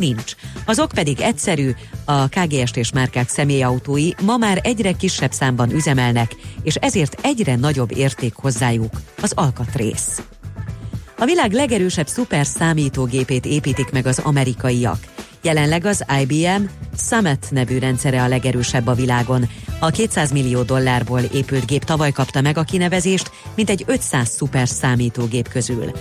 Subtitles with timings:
[0.00, 0.34] Nincs.
[0.64, 1.70] Az ok pedig egyszerű,
[2.04, 7.96] a KGST és márkák személyautói ma már egyre kisebb számban üzemelnek, és ezért egyre nagyobb
[7.96, 10.22] érték hozzájuk az alkatrész.
[11.18, 14.98] A világ legerősebb szuper számítógépét építik meg az amerikaiak.
[15.42, 16.62] Jelenleg az IBM
[16.96, 19.48] Summit nevű rendszere a legerősebb a világon.
[19.78, 24.68] A 200 millió dollárból épült gép tavaly kapta meg a kinevezést, mint egy 500 szuper
[24.68, 25.92] számítógép közül.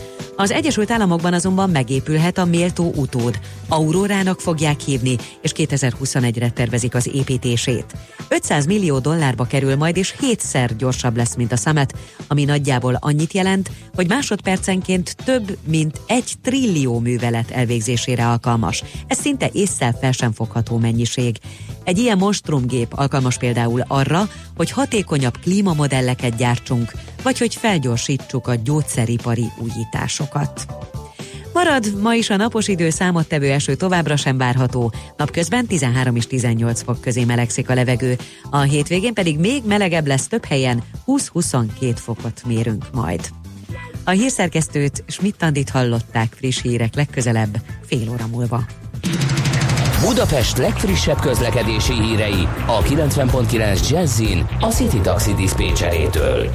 [0.42, 3.40] Az Egyesült Államokban azonban megépülhet a méltó utód.
[3.68, 7.86] Aurórának fogják hívni, és 2021-re tervezik az építését.
[8.30, 11.94] 500 millió dollárba kerül majd, és hétszer gyorsabb lesz, mint a Summit,
[12.28, 18.84] ami nagyjából annyit jelent, hogy másodpercenként több, mint egy trillió művelet elvégzésére alkalmas.
[19.08, 21.38] Ez szinte észszel fel sem fogható mennyiség.
[21.84, 26.92] Egy ilyen monstrumgép alkalmas például arra, hogy hatékonyabb klímamodelleket gyártsunk,
[27.24, 30.66] vagy hogy felgyorsítsuk a gyógyszeripari újításokat.
[31.54, 36.82] Marad ma is a napos idő számottevő eső továbbra sem várható, napközben 13 és 18
[36.82, 38.18] fok közé melegszik a levegő,
[38.50, 43.30] a hétvégén pedig még melegebb lesz több helyen, 20-22 fokot mérünk majd.
[44.04, 48.64] A hírszerkesztőt Schmidt-Tandit hallották friss hírek legközelebb, fél óra múlva.
[50.06, 56.50] Budapest legfrissebb közlekedési hírei a 90.9 Jazzin a City Taxi Dispécsejétől.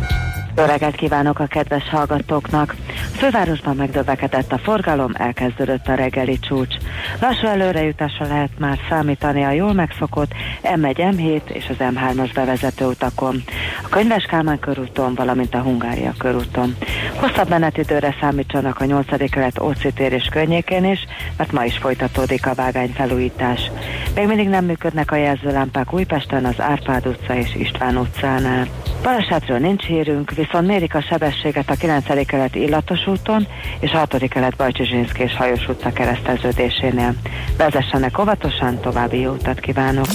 [0.57, 0.65] Jó
[0.97, 2.75] kívánok a kedves hallgatóknak!
[3.17, 6.75] Fővárosban megdövekedett a forgalom, elkezdődött a reggeli csúcs.
[7.21, 10.33] Lassú előrejutásra lehet már számítani a jól megszokott
[10.63, 13.43] M1, M7 és az M3-as bevezető utakon,
[13.85, 16.77] a Könyves Kálmán körúton, valamint a Hungária körúton.
[17.17, 19.31] Hosszabb menetidőre számítsanak a 8.
[19.31, 23.71] kelet Óci tér és környékén is, mert ma is folytatódik a vágány felújítás.
[24.15, 28.67] Még mindig nem működnek a jelzőlámpák Újpesten, az Árpád utca és István utcánál.
[29.03, 32.27] Balesetről nincs hírünk, viszont mérik a sebességet a 9.
[32.27, 33.47] kelet Illatos úton
[33.81, 34.29] és a 6.
[34.29, 37.15] kelet Bajcsizsinszki és Hajós utca kereszteződésénél.
[37.57, 40.07] Vezessenek óvatosan, további jó utat kívánok!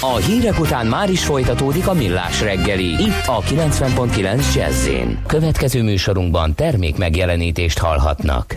[0.00, 4.88] A hírek után már is folytatódik a millás reggeli, itt a 90.9 jazz
[5.26, 8.54] Következő műsorunkban termék megjelenítést hallhatnak.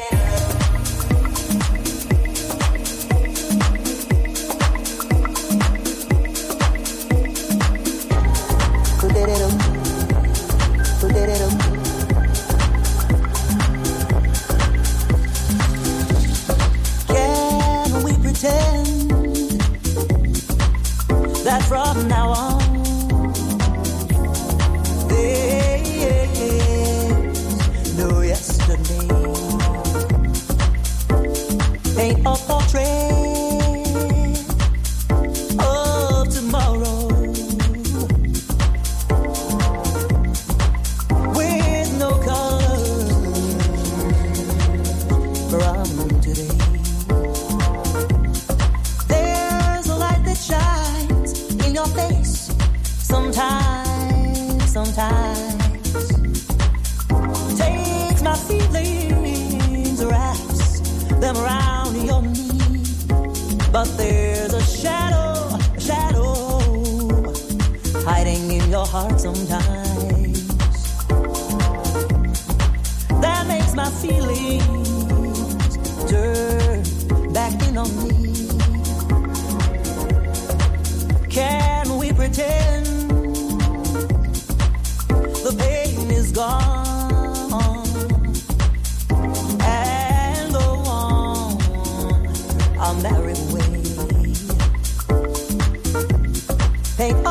[97.02, 97.31] paint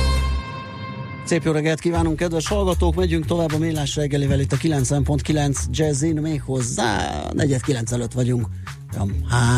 [1.31, 2.95] Szép jó reggelt kívánunk, kedves hallgatók!
[2.95, 8.47] Megyünk tovább a Millás reggelivel itt a 90.9 Jazzin, még hozzá 49 előtt vagyunk.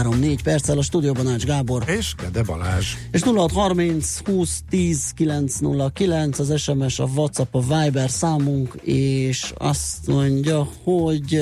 [0.03, 1.83] 3-4 perccel a stúdióban Ács Gábor.
[1.87, 2.93] És Gede Balázs.
[3.11, 10.67] És 0630 20 10 909 az SMS, a WhatsApp, a Viber számunk, és azt mondja,
[10.83, 11.41] hogy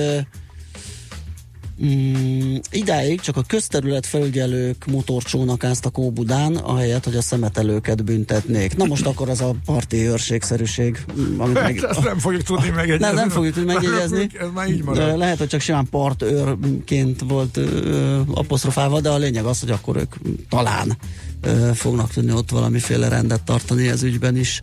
[1.86, 8.76] Mm, idáig csak a közterület felügyelők motorcsónakáztak Óbudán, ahelyett, hogy a szemetelőket büntetnék.
[8.76, 11.06] Na most akkor az a parti őrségszerűség,
[11.38, 11.84] amit meg...
[11.90, 13.06] Ezt nem fogjuk tudni megjegyezni.
[13.06, 14.30] Nem, nem fogjuk tudni megjegyezni.
[14.40, 15.18] Ez már így marad.
[15.18, 20.16] Lehet, hogy csak simán partőrként volt ö, apostrofálva, de a lényeg az, hogy akkor ők
[20.50, 20.98] talán
[21.42, 24.62] ö, fognak tudni ott valamiféle rendet tartani ez ügyben is.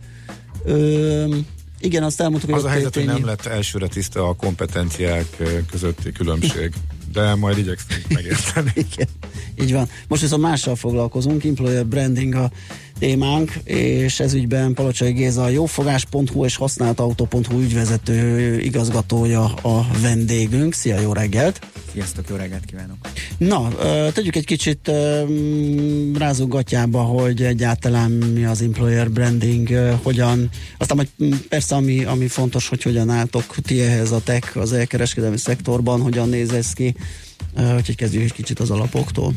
[0.65, 1.35] Ö,
[1.79, 6.11] igen, azt elmondtuk, hogy Az a helyzet, hogy nem lett elsőre tiszta a kompetenciák közötti
[6.11, 6.73] különbség
[7.11, 8.71] de majd igyekszünk megérteni.
[8.91, 9.07] Igen,
[9.61, 9.89] így van.
[10.07, 12.51] Most viszont mással foglalkozunk, employer branding a
[12.99, 20.73] témánk, és ez ügyben Palocsai Géza a jófogás.hu és használtautó.hu ügyvezető igazgatója a vendégünk.
[20.73, 21.59] Szia, jó reggelt!
[21.91, 22.97] Sziasztok, jó reggelt kívánok!
[23.37, 23.67] Na,
[24.11, 24.91] tegyük egy kicsit
[26.17, 29.69] rázunk gatyába, hogy egyáltalán mi az employer branding,
[30.03, 34.73] hogyan, aztán majd persze ami, ami fontos, hogy hogyan álltok ti ehhez a tech, az
[34.73, 36.95] elkereskedelmi szektorban, hogyan néz ez ki,
[37.75, 39.33] úgyhogy kezdjük egy kicsit az alapoktól.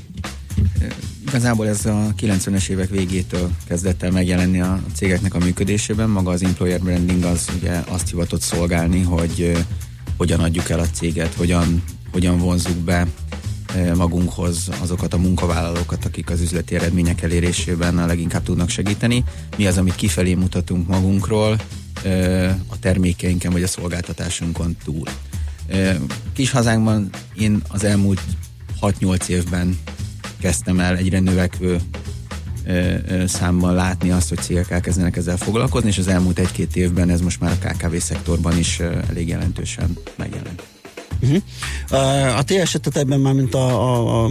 [1.33, 6.11] Igazából ez a 90-es évek végétől kezdett el megjelenni a cégeknek a működésében.
[6.11, 9.65] Maga az employer branding az ugye azt hivatott szolgálni, hogy
[10.17, 13.07] hogyan adjuk el a céget, hogyan, hogyan vonzuk be
[13.95, 19.25] magunkhoz azokat a munkavállalókat, akik az üzleti eredmények elérésében a leginkább tudnak segíteni.
[19.57, 21.61] Mi az, amit kifelé mutatunk magunkról
[22.67, 25.07] a termékeinken vagy a szolgáltatásunkon túl.
[26.33, 28.21] Kis hazánkban én az elmúlt
[28.81, 29.79] 6-8 évben
[30.43, 31.81] kezdtem el egyre növekvő
[33.27, 37.41] számban látni azt, hogy cégek elkezdenek ezzel foglalkozni, és az elmúlt egy-két évben ez most
[37.41, 40.72] már a KKV szektorban is elég jelentősen megjelent.
[41.23, 42.39] Uh-huh.
[42.39, 44.31] A ti esetetekben már, mint a, a, a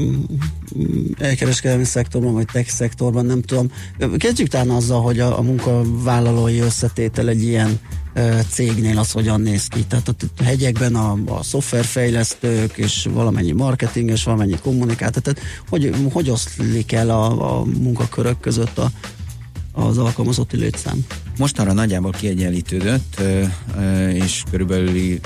[1.18, 3.72] elkereskedelmi szektorban, vagy tech szektorban, nem tudom.
[4.18, 7.80] Kezdjük talán azzal, hogy a, a munkavállalói összetétel egy ilyen
[8.50, 9.86] cégnél az hogyan néz ki.
[9.86, 16.30] Tehát a hegyekben a, a szoftverfejlesztők és valamennyi marketing és valamennyi kommunikátor, tehát hogy, hogy
[16.30, 18.92] oszlik el a, a munkakörök között a,
[19.72, 21.06] az alkalmazotti létszám?
[21.38, 23.22] Mostanra nagyjából kiegyenlítődött,
[24.14, 25.20] és körülbelül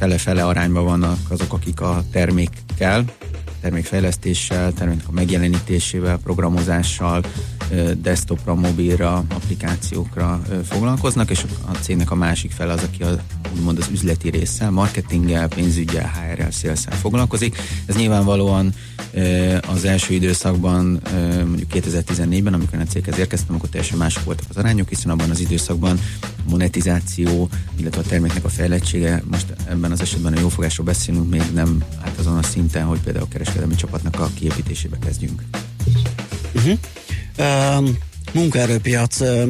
[0.00, 3.04] fele-fele arányban vannak azok, akik a termékkel,
[3.60, 7.24] termékfejlesztéssel, terméknek a megjelenítésével, programozással,
[7.96, 13.16] desktopra, mobilra, applikációkra foglalkoznak, és a cégnek a másik fele az, aki a,
[13.54, 17.56] úgymond az üzleti résszel, marketinggel, pénzügyel, HR-rel, szélszel foglalkozik.
[17.86, 18.74] Ez nyilvánvalóan
[19.68, 21.00] az első időszakban,
[21.44, 25.40] mondjuk 2014-ben, amikor a céghez érkeztem, akkor teljesen mások voltak az arányok, hiszen abban az
[25.40, 26.00] időszakban
[26.48, 31.82] monetizáció, illetve a terméknek a fejlettsége, most ebben az esetben a jófogásról beszélünk, még nem
[32.02, 35.42] hát azon a szinten, hogy például a kereskedelmi csapatnak a kiépítésébe kezdjünk.
[36.54, 36.78] Uh-huh.
[37.38, 37.88] Uh,
[38.32, 39.48] munkaerőpiac uh,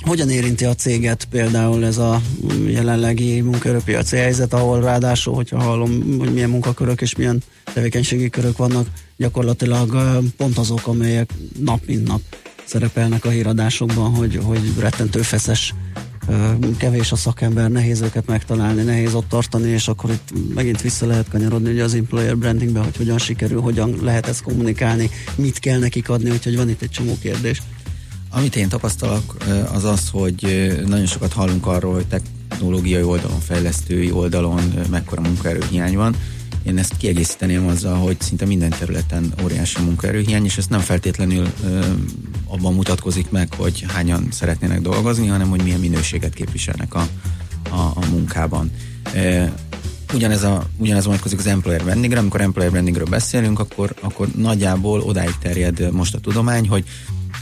[0.00, 2.20] hogyan érinti a céget például ez a
[2.66, 7.42] jelenlegi munkaerőpiaci helyzet, ahol ráadásul, hogyha hallom, hogy milyen munkakörök és milyen
[7.74, 8.86] tevékenységi körök vannak,
[9.16, 12.20] gyakorlatilag uh, pont azok, amelyek nap mint nap
[12.64, 15.74] szerepelnek a híradásokban, hogy, hogy rettentő feszes
[16.76, 21.28] kevés a szakember, nehéz őket megtalálni, nehéz ott tartani, és akkor itt megint vissza lehet
[21.28, 26.08] kanyarodni ugye az employer brandingbe, hogy hogyan sikerül, hogyan lehet ezt kommunikálni, mit kell nekik
[26.08, 27.62] adni, úgyhogy van itt egy csomó kérdés.
[28.30, 29.36] Amit én tapasztalok,
[29.72, 36.16] az az, hogy nagyon sokat hallunk arról, hogy technológiai oldalon, fejlesztői oldalon mekkora munkaerőhiány van.
[36.62, 41.80] Én ezt kiegészíteném azzal, hogy szinte minden területen óriási munkaerőhiány, és ez nem feltétlenül ö,
[42.46, 47.06] abban mutatkozik meg, hogy hányan szeretnének dolgozni, hanem hogy milyen minőséget képviselnek a,
[47.70, 48.70] a, a munkában.
[49.14, 49.52] E,
[50.14, 55.34] ugyanez, a, ugyanez vonatkozik az employer brandingre, amikor employer brandingről beszélünk, akkor, akkor nagyjából odáig
[55.40, 56.84] terjed most a tudomány, hogy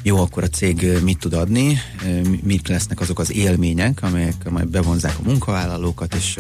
[0.02, 1.78] jó, akkor a cég mit tud adni,
[2.42, 6.38] mit lesznek azok az élmények, amelyek majd bevonzák a munkavállalókat, és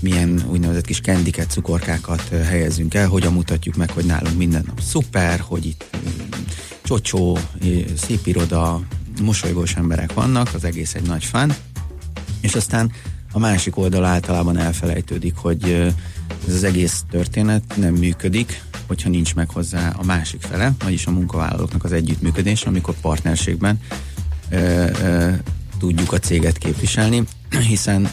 [0.00, 5.40] milyen úgynevezett kis kendiket, cukorkákat helyezünk el, hogyan mutatjuk meg, hogy nálunk minden nap szuper,
[5.40, 5.84] hogy itt
[6.82, 7.38] csocsó,
[7.96, 8.80] szép iroda,
[9.22, 11.54] mosolygós emberek vannak, az egész egy nagy fán,
[12.40, 12.92] és aztán
[13.32, 15.94] a másik oldal általában elfelejtődik, hogy
[16.46, 21.10] ez az egész történet nem működik, hogyha nincs meg hozzá a másik fele, vagyis a
[21.10, 23.80] munkavállalóknak az együttműködés, amikor partnerségben
[24.50, 24.56] ö,
[25.02, 25.32] ö,
[25.78, 27.22] tudjuk a céget képviselni,
[27.68, 28.08] hiszen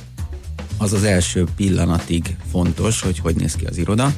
[0.77, 4.13] az az első pillanatig fontos, hogy hogy néz ki az iroda,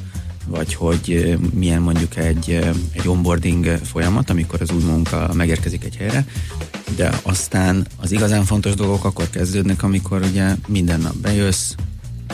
[0.46, 2.50] vagy hogy milyen mondjuk egy,
[2.92, 6.26] egy onboarding folyamat, amikor az új munka megérkezik egy helyre,
[6.96, 11.74] de aztán az igazán fontos dolgok akkor kezdődnek, amikor ugye minden nap bejössz,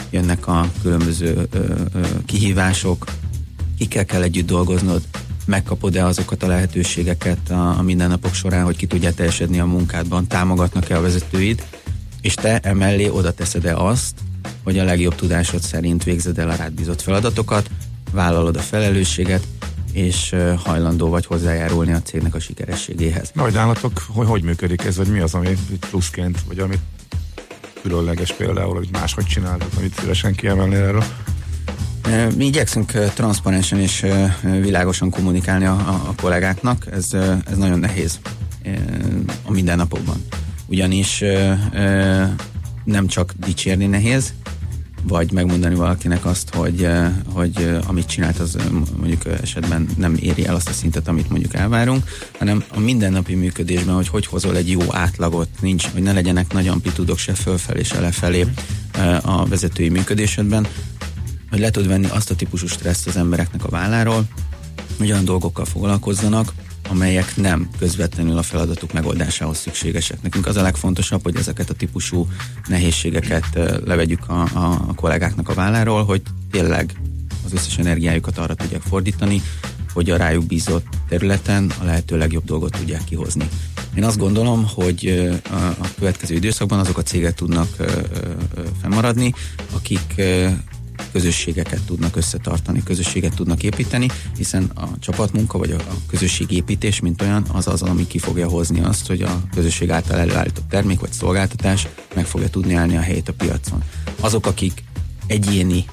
[0.09, 1.47] jönnek a különböző
[2.25, 3.05] kihívások,
[3.77, 5.01] kikkel kell együtt dolgoznod,
[5.45, 10.97] megkapod-e azokat a lehetőségeket a, a mindennapok során, hogy ki tudja teljesedni a munkádban, támogatnak-e
[10.97, 11.63] a vezetőid,
[12.21, 14.15] és te emellé oda teszed-e azt,
[14.63, 17.69] hogy a legjobb tudásod szerint végzed el a rád bízott feladatokat,
[18.11, 19.47] vállalod a felelősséget,
[19.91, 23.31] és hajlandó vagy hozzájárulni a cégnek a sikerességéhez.
[23.33, 26.79] Na, hogy nálatok, hogy, hogy működik ez, vagy mi az, ami pluszként, vagy amit
[27.83, 31.03] különleges például, amit máshogy csináltok, amit szívesen kiemelnél erről?
[32.35, 34.05] Mi igyekszünk transzparensen és
[34.61, 37.13] világosan kommunikálni a, a kollégáknak, ez,
[37.51, 38.19] ez nagyon nehéz
[39.45, 40.25] a mindennapokban.
[40.65, 41.23] Ugyanis
[42.83, 44.33] nem csak dicsérni nehéz,
[45.07, 46.87] vagy megmondani valakinek azt, hogy,
[47.33, 48.57] hogy amit csinált, az
[48.97, 52.03] mondjuk esetben nem éri el azt a szintet, amit mondjuk elvárunk,
[52.39, 56.67] hanem a mindennapi működésben, hogy hogy hozol egy jó átlagot, nincs, hogy ne legyenek nagy
[56.67, 58.47] amplitúdok se fölfelé, se lefelé
[59.21, 60.67] a vezetői működésedben,
[61.49, 64.23] hogy le tud venni azt a típusú stresszt az embereknek a válláról,
[64.97, 66.53] hogy olyan dolgokkal foglalkozzanak,
[66.89, 70.21] amelyek nem közvetlenül a feladatuk megoldásához szükségesek.
[70.21, 72.27] Nekünk az a legfontosabb, hogy ezeket a típusú
[72.67, 76.21] nehézségeket levegyük a, a, kollégáknak a válláról, hogy
[76.51, 76.91] tényleg
[77.45, 79.41] az összes energiájukat arra tudják fordítani,
[79.93, 83.47] hogy a rájuk bízott területen a lehető legjobb dolgot tudják kihozni.
[83.95, 85.29] Én azt gondolom, hogy
[85.79, 87.75] a következő időszakban azok a cégek tudnak
[88.81, 89.33] fennmaradni,
[89.73, 90.21] akik
[91.11, 94.07] közösségeket tudnak összetartani, közösséget tudnak építeni,
[94.37, 99.07] hiszen a csapatmunka vagy a közösségépítés, mint olyan, az az, ami ki fogja hozni azt,
[99.07, 103.33] hogy a közösség által előállított termék vagy szolgáltatás meg fogja tudni állni a helyét a
[103.33, 103.83] piacon.
[104.19, 104.83] Azok, akik
[105.27, 105.85] egyéni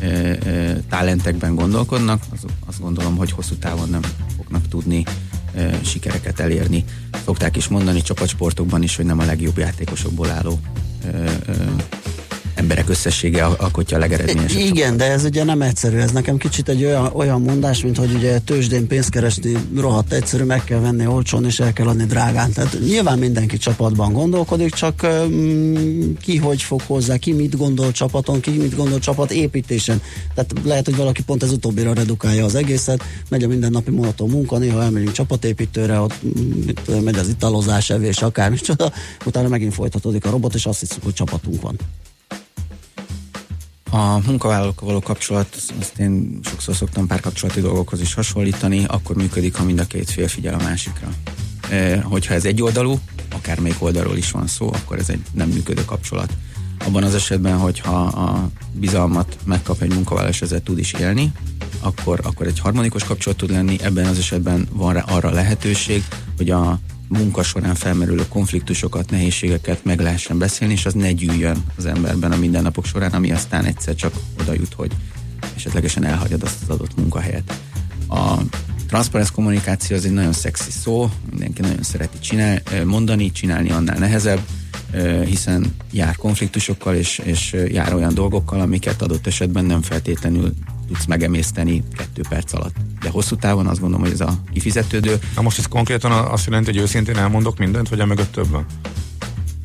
[0.00, 4.02] e, e, talentekben gondolkodnak, az, azt gondolom, hogy hosszú távon nem
[4.36, 5.04] fognak tudni
[5.54, 6.84] e, sikereket elérni.
[7.24, 10.60] Szokták is mondani csapatsportokban is, hogy nem a legjobb játékosokból álló
[12.62, 14.60] emberek összessége alkotja a legeredményesebb.
[14.60, 15.96] Igen, de ez ugye nem egyszerű.
[15.96, 20.44] Ez nekem kicsit egy olyan, olyan mondás, mint hogy ugye tőzsdén pénzt keresni rohadt egyszerű,
[20.44, 22.52] meg kell venni olcsón, és el kell adni drágán.
[22.52, 28.40] Tehát nyilván mindenki csapatban gondolkodik, csak um, ki hogy fog hozzá, ki mit gondol csapaton,
[28.40, 30.02] ki mit gondol csapat építésen.
[30.34, 34.58] Tehát lehet, hogy valaki pont ez utóbbira redukálja az egészet, megy a mindennapi monoton munka,
[34.58, 36.22] néha elmegyünk csapatépítőre, ott
[36.66, 38.92] mit, megy az italozás, evés, akármicsoda,
[39.24, 41.78] utána megint folytatódik a robot, és azt hiszük, hogy csapatunk van.
[43.94, 49.64] A munkavállalókkal való kapcsolat, azt én sokszor szoktam párkapcsolati dolgokhoz is hasonlítani, akkor működik, ha
[49.64, 51.08] mind a két fél figyel a másikra.
[51.70, 52.98] E, hogyha ez egy oldalú,
[53.32, 56.32] akármelyik oldalról is van szó, akkor ez egy nem működő kapcsolat.
[56.78, 61.32] Abban az esetben, hogyha a bizalmat megkap egy munkavállaló, és ezzel tud is élni,
[61.80, 66.04] akkor, akkor egy harmonikus kapcsolat tud lenni, ebben az esetben van rá arra lehetőség,
[66.36, 66.80] hogy a
[67.12, 72.36] munka során felmerülő konfliktusokat, nehézségeket meg lehessen beszélni, és az ne gyűjjön az emberben a
[72.36, 74.92] mindennapok során, ami aztán egyszer csak oda jut, hogy
[75.56, 77.60] esetlegesen elhagyod azt az adott munkahelyet.
[78.08, 78.40] A
[78.88, 84.40] transzparens kommunikáció az egy nagyon szexi szó, mindenki nagyon szereti csinál, mondani, csinálni annál nehezebb,
[85.24, 90.52] hiszen jár konfliktusokkal, és, és jár olyan dolgokkal, amiket adott esetben nem feltétlenül
[90.86, 92.74] tudsz megemészteni kettő perc alatt.
[93.02, 95.18] De hosszú távon azt gondolom, hogy ez a kifizetődő.
[95.36, 98.66] Na most ez konkrétan azt jelenti, hogy őszintén elmondok mindent, vagy a mögött több van?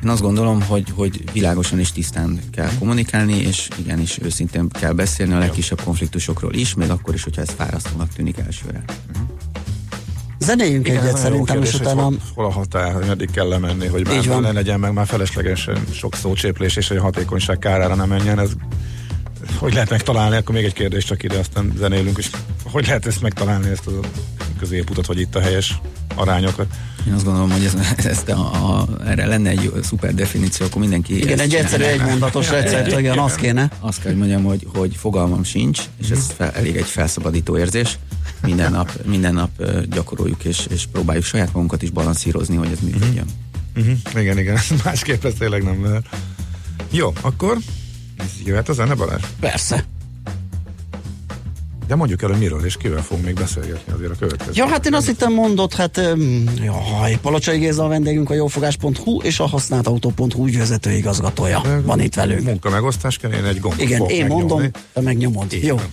[0.04, 5.32] Én azt gondolom, hogy, hogy világosan és tisztán kell kommunikálni, és igenis őszintén kell beszélni
[5.32, 8.84] a legkisebb konfliktusokról is, még akkor is, hogyha ez fárasztónak tűnik elsőre.
[10.38, 12.02] Zenéljünk Igen, egyet szerintem, és kérdés, hogy utána...
[12.02, 14.42] hol, hol a határ, hogy meddig kell lemenni, hogy már van.
[14.42, 18.38] ne legyen meg már feleslegesen sok szócséplés, és hogy a hatékonyság kárára nem menjen.
[18.38, 18.50] Ez,
[19.56, 22.30] hogy lehet megtalálni, akkor még egy kérdés csak ide, aztán zenélünk, és
[22.64, 23.90] hogy lehet ezt megtalálni, ezt a
[24.58, 25.80] középutat, vagy itt a helyes
[26.14, 26.66] arányokat.
[27.06, 27.74] Én azt gondolom, hogy ez,
[28.12, 32.00] ezt a, a, erre lenne egy szuper definíció, akkor mindenki Igen, ezt egy egyszerű, egy
[32.00, 33.70] mondatos recept, igen, az kéne.
[33.80, 37.98] Azt kell, hogy mondjam, hogy, hogy fogalmam sincs, és ez fel, elég egy felszabadító érzés.
[38.42, 39.50] Minden nap, minden nap
[39.90, 43.26] gyakoroljuk, és, és próbáljuk saját magunkat is balanszírozni, hogy ez működjön.
[43.76, 43.96] Uh-huh.
[44.22, 46.04] Igen, igen, másképp ez tényleg nem lehet.
[46.90, 47.58] Jó, akkor
[48.44, 49.22] jöhet a zene, Balázs?
[49.40, 49.84] Persze.
[51.86, 54.52] De mondjuk el, hogy miről és kivel fogunk még beszélgetni azért a következő.
[54.54, 56.00] Ja, hát én azt hittem mondott, hát
[56.56, 62.42] jaj, Palocsai Géza a vendégünk a jófogás.hu és a használtautó.hu ügyvezető igazgatója van itt velünk.
[62.44, 64.44] Munka megosztás kell, én egy gombot Igen, én megnyomni.
[64.44, 65.52] mondom, te megnyomod.
[65.52, 65.76] Így Jó.
[65.76, 65.86] van.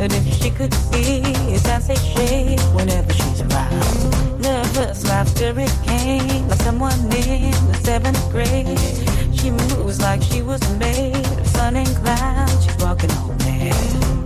[0.00, 4.40] Wondered if she could see his hands they shake whenever she's around.
[4.40, 8.78] Nervous laughter it came like someone in the seventh grade.
[9.38, 12.64] She moves like she was made of sun and clouds.
[12.64, 14.19] She's walking on air.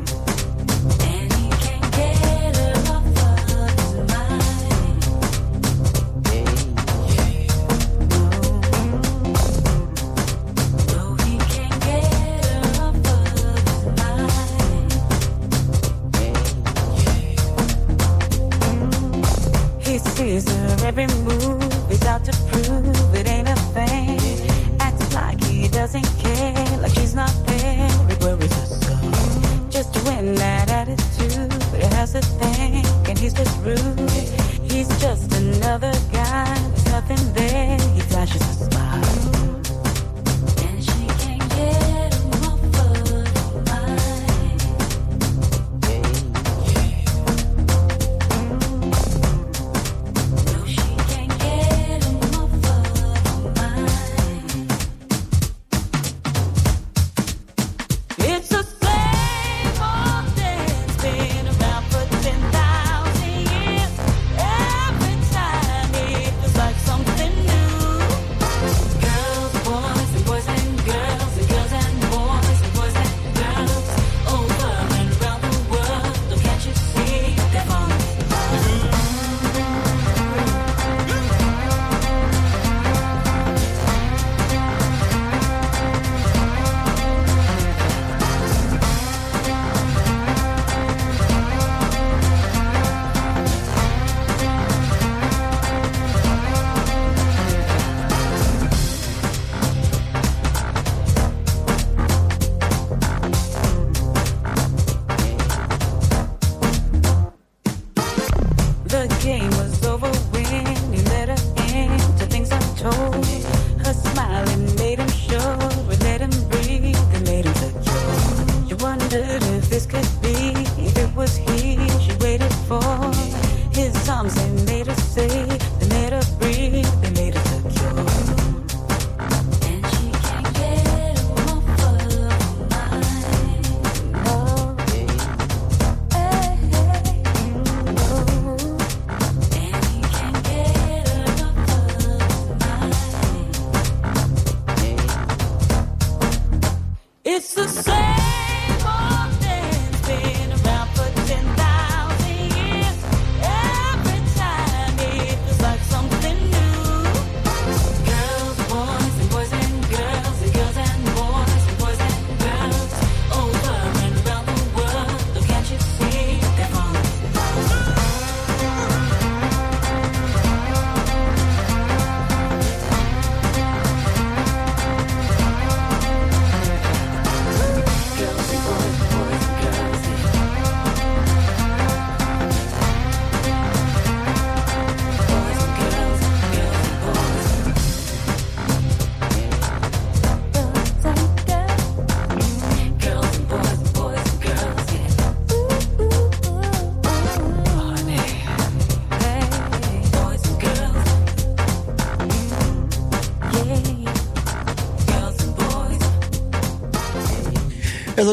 [147.47, 150.44] It's the same old dance, been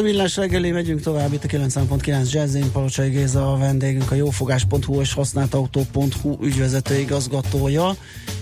[0.02, 5.00] a millás reggeli, megyünk tovább itt a 90.9 Jazzin, Palocsai Géza a vendégünk, a jófogás.hu
[5.00, 7.96] és használtautó.hu ügyvezető igazgatója,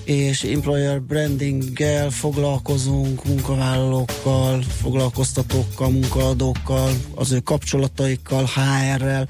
[0.04, 9.28] és employer brandinggel foglalkozunk, munkavállalókkal, foglalkoztatókkal, munkaadókkal, az ő kapcsolataikkal, HR-rel,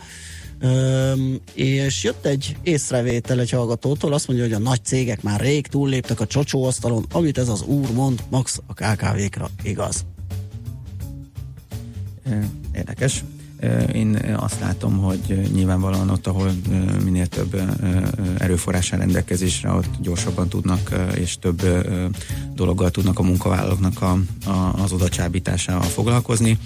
[0.61, 5.66] Öm, és jött egy észrevétel egy hallgatótól, azt mondja, hogy a nagy cégek már rég
[5.66, 10.05] túlléptek a csocsóasztalon, amit ez az úr mond, max a KKV-kra igaz.
[12.74, 13.24] Érdekes.
[13.92, 16.52] Én azt látom, hogy nyilvánvalóan ott, ahol
[17.04, 17.61] minél több
[18.38, 21.62] erőforrás rendelkezésre, ott gyorsabban tudnak és több
[22.54, 26.59] dologgal tudnak a munkavállalóknak a, a, az odacsábításával foglalkozni.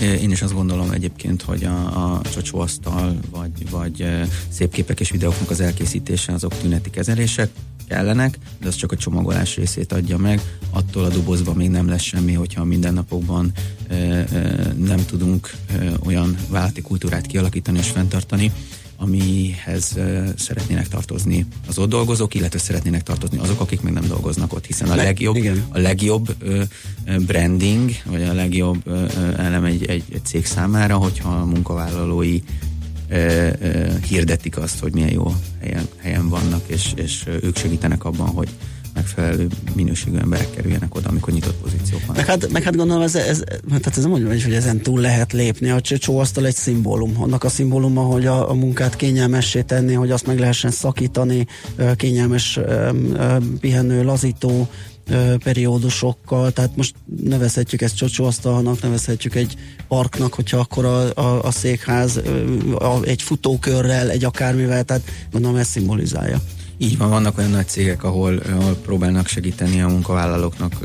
[0.00, 4.06] Én is azt gondolom egyébként, hogy a, a csocsóasztal vagy, vagy
[4.48, 7.50] szép képek és videóknak az elkészítése azok tüneti kezelések
[7.92, 10.40] kellenek, de az csak a csomagolás részét adja meg.
[10.70, 13.52] Attól a dobozban még nem lesz semmi, hogyha a mindennapokban
[13.88, 14.26] e, e,
[14.78, 18.52] nem tudunk e, olyan vállalati kultúrát kialakítani és fenntartani,
[18.96, 19.98] amihez
[20.36, 24.88] szeretnének tartozni az ott dolgozók, illetve szeretnének tartozni azok, akik még nem dolgoznak ott, hiszen
[24.88, 25.64] a Le, legjobb, igen.
[25.68, 26.36] a legjobb
[27.26, 28.88] branding, vagy a legjobb
[29.36, 32.40] elem egy, egy, egy cég számára, hogyha a munkavállalói
[34.08, 38.48] hirdetik azt, hogy milyen jó helyen, helyen vannak, és, és ők segítenek abban, hogy
[38.94, 42.16] megfelelő minőségű emberek kerüljenek oda, amikor nyitott pozíciók van.
[42.16, 45.32] Meg hát, meg hát gondolom, ez, ez, tehát ez nem mondja, hogy ezen túl lehet
[45.32, 45.70] lépni.
[45.70, 47.14] A csóasztal egy szimbólum.
[47.18, 51.46] Annak a szimbóluma, hogy a, a munkát kényelmessé tenni, hogy azt meg lehessen szakítani,
[51.96, 52.60] kényelmes
[53.60, 54.68] pihenő, lazító,
[55.42, 59.56] periódusokkal, tehát most nevezhetjük ezt csocsóasztalnak, nevezhetjük egy
[59.88, 62.20] parknak, hogyha akkor a, a, a székház
[62.78, 66.40] a, egy futókörrel, egy akármivel, tehát gondolom ez szimbolizálja.
[66.78, 70.78] Így van, vannak olyan nagy cégek, ahol, ahol próbálnak segíteni a munkavállalóknak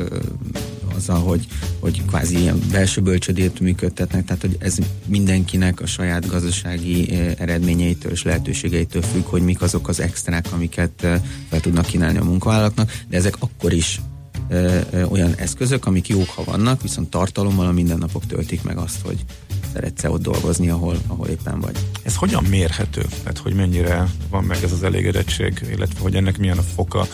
[0.96, 1.48] azzal, hogy,
[1.80, 8.24] hogy kvázi ilyen belső bölcsödét működtetnek, tehát hogy ez mindenkinek a saját gazdasági eredményeitől és
[8.24, 11.08] lehetőségeitől függ, hogy mik azok az extrák, amiket
[11.50, 14.02] fel tudnak kínálni a munkavállalóknak, de ezek akkor is
[14.50, 19.02] ö, ö, olyan eszközök, amik jók, ha vannak, viszont tartalommal a mindennapok töltik meg azt,
[19.06, 19.26] hogy
[19.74, 21.78] szeretsz ott dolgozni, ahol, ahol éppen vagy.
[22.04, 23.06] Ez hogyan mérhető?
[23.24, 27.08] Tehát, hogy mennyire van meg ez az elégedettség, illetve hogy ennek milyen a foka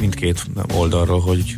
[0.00, 1.56] mindkét oldalról, hogy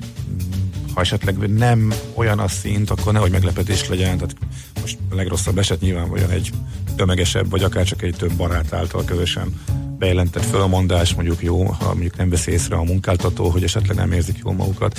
[0.94, 4.18] ha esetleg nem olyan a szint, akkor nehogy meglepetés legyen.
[4.18, 4.36] Tehát
[4.80, 6.52] most a legrosszabb eset nyilván olyan egy
[6.98, 9.60] tömegesebb, vagy akár csak egy több barát által közösen
[9.98, 14.38] bejelentett fölmondás, mondjuk jó, ha mondjuk nem vesz észre a munkáltató, hogy esetleg nem érzik
[14.44, 14.98] jól magukat.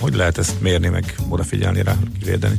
[0.00, 2.56] Hogy lehet ezt mérni, meg odafigyelni rá, kivédeni?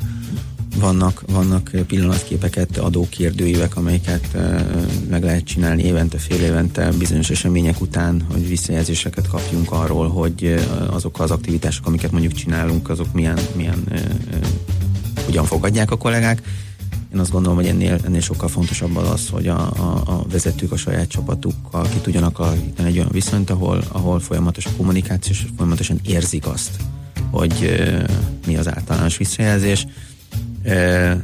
[0.80, 4.62] vannak, vannak pillanatképeket adó kérdőívek, amelyeket uh,
[5.10, 10.96] meg lehet csinálni évente, fél évente bizonyos események után, hogy visszajelzéseket kapjunk arról, hogy uh,
[10.96, 13.84] azok az aktivitások, amiket mondjuk csinálunk, azok milyen, milyen
[15.26, 16.42] hogyan fogadják a kollégák.
[17.14, 20.78] Én azt gondolom, hogy ennél, ennél sokkal fontosabb az, hogy a, a, a vezetők a
[20.78, 26.00] saját csapatukkal ki tudjanak alakítani egy olyan viszonyt, ahol, ahol folyamatos a kommunikáció, és folyamatosan
[26.04, 26.78] érzik azt,
[27.32, 28.10] hogy uh,
[28.46, 29.88] mi az általános visszajelzés.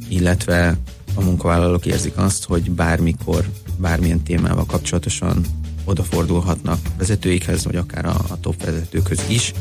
[0.10, 0.78] Illetve
[1.16, 5.46] a munkavállalók érzik azt, hogy bármikor, bármilyen témával kapcsolatosan
[5.84, 9.54] odafordulhatnak vezetőikhez, vagy akár a, a top vezetőkhöz is,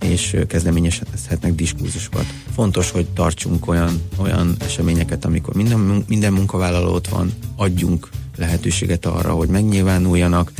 [0.00, 2.24] és kezdeményezhetnek diskurzusokat.
[2.54, 9.32] Fontos, hogy tartsunk olyan, olyan eseményeket, amikor minden, minden munkavállaló ott van, adjunk lehetőséget arra,
[9.32, 10.52] hogy megnyilvánuljanak,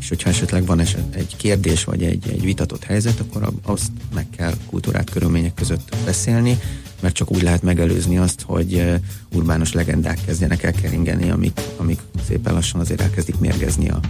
[0.00, 4.26] és hogyha esetleg van eset, egy kérdés, vagy egy, egy vitatott helyzet, akkor azt meg
[4.36, 6.58] kell kultúrát körülmények között beszélni,
[7.00, 8.84] mert csak úgy lehet megelőzni azt, hogy
[9.32, 14.00] urbános legendák kezdjenek el keringeni, amik, amik szépen lassan azért elkezdik mérgezni a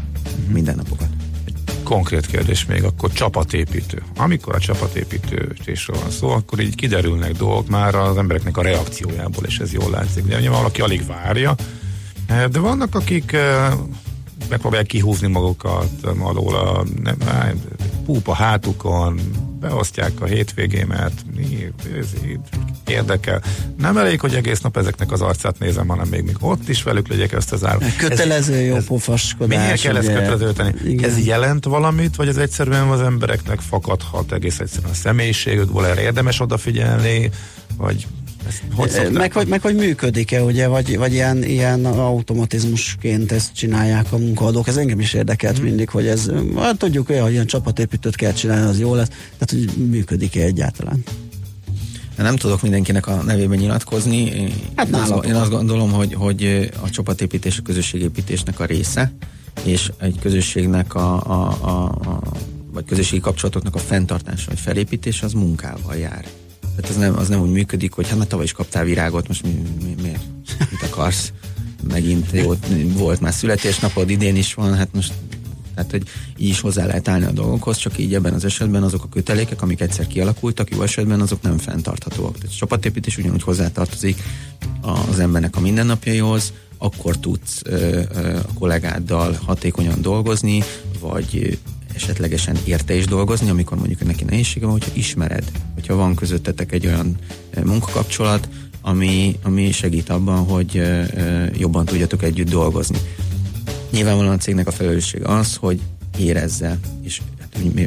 [0.52, 1.27] mindennapokat.
[1.88, 4.02] Konkrét kérdés még, akkor csapatépítő.
[4.16, 9.58] Amikor a csapatépítésről van szó, akkor így kiderülnek dolgok már az embereknek a reakciójából, és
[9.58, 10.24] ez jól látszik.
[10.24, 11.54] De ugye valaki alig várja,
[12.26, 13.36] de vannak, akik
[14.48, 17.16] megpróbálják kihúzni magukat alól a nem,
[18.04, 19.20] púpa hátukon,
[19.60, 22.06] beosztják a hétvégémet, mi, ez
[22.86, 23.42] érdekel.
[23.78, 27.08] Nem elég, hogy egész nap ezeknek az arcát nézem, hanem még, még ott is velük
[27.08, 27.78] legyek ezt az áru.
[27.98, 29.58] Kötelező ez, jó pofaskodás.
[29.58, 31.04] Miért kell ezt kötelező tenni?
[31.04, 36.40] Ez jelent valamit, vagy ez egyszerűen az embereknek fakadhat egész egyszerűen a személyiségükből, erre érdemes
[36.40, 37.30] odafigyelni,
[37.76, 38.06] vagy
[38.74, 44.18] hogy meg, hogy, meg hogy működik-e, ugye, vagy, vagy ilyen, ilyen automatizmusként ezt csinálják a
[44.18, 44.68] munkaadók.
[44.68, 45.66] Ez engem is érdekelt hmm.
[45.66, 49.08] mindig, hogy ez, hát tudjuk, hogy ilyen csapatépítőt kell csinálni, az jó lesz.
[49.08, 51.02] Tehát, hogy működik-e egyáltalán.
[52.16, 54.52] Nem tudok mindenkinek a nevében nyilatkozni.
[54.76, 59.12] Hát én, az, én azt gondolom, hogy, hogy a csapatépítés a közösségépítésnek a része,
[59.64, 62.22] és egy közösségnek a, a, a, a
[62.72, 66.24] vagy közösségi kapcsolatoknak a fenntartása vagy felépítése az munkával jár.
[66.80, 69.42] Tehát az nem, az nem úgy működik, hogy hát már tavaly is kaptál virágot, most
[69.42, 70.22] mi, mi, miért?
[70.70, 71.32] Mit akarsz?
[71.88, 75.12] Megint jó, volt már születésnapod, idén is van, hát most
[75.74, 76.02] tehát, hogy
[76.36, 79.62] így is hozzá lehet állni a dolgokhoz, csak így ebben az esetben azok a kötelékek,
[79.62, 82.38] amik egyszer kialakultak, jó esetben azok nem fenntarthatóak.
[82.38, 84.22] Tehát a csapatépítés ugyanúgy hozzátartozik
[84.80, 90.62] az embernek a mindennapjaihoz, akkor tudsz ö, ö, a kollégáddal hatékonyan dolgozni,
[91.00, 91.58] vagy
[92.02, 96.86] esetlegesen érte is dolgozni, amikor mondjuk neki nehézsége van, hogyha ismered, hogyha van közöttetek egy
[96.86, 97.16] olyan
[97.64, 98.48] munkakapcsolat,
[98.80, 100.82] ami, ami segít abban, hogy
[101.58, 102.98] jobban tudjatok együtt dolgozni.
[103.90, 105.80] Nyilvánvalóan a cégnek a felelőssége az, hogy
[106.18, 107.20] érezze, és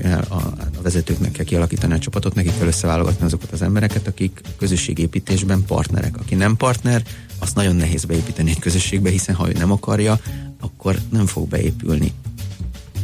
[0.03, 0.35] hát, a,
[0.77, 6.17] a vezetőknek kell kialakítani a csapatot, nekik kell összeválogatni azokat az embereket, akik közösségépítésben partnerek.
[6.17, 7.03] Aki nem partner,
[7.39, 10.19] azt nagyon nehéz beépíteni egy közösségbe, hiszen ha ő nem akarja,
[10.59, 12.13] akkor nem fog beépülni.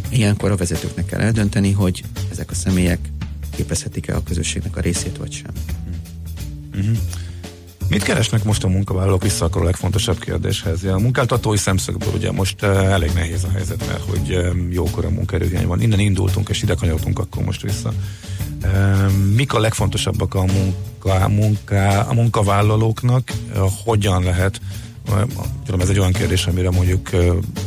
[0.09, 2.99] Ilyenkor a vezetőknek kell eldönteni, hogy ezek a személyek
[3.55, 5.51] képezhetik-e a közösségnek a részét, vagy sem.
[6.75, 6.97] Uh-huh.
[7.89, 10.83] Mit keresnek most a munkavállalók vissza akkor a legfontosabb kérdéshez?
[10.83, 15.09] A munkáltatói szemszögből ugye most uh, elég nehéz a helyzet, mert hogy um, jókor a
[15.09, 15.81] munkaerőhiány van.
[15.81, 17.93] Innen indultunk és ide kanyarodtunk akkor most vissza.
[18.63, 23.31] Um, mik a legfontosabbak a, munka, munka, a munkavállalóknak?
[23.83, 24.59] Hogyan lehet
[25.65, 27.09] Tudom, ez egy olyan kérdés, amire mondjuk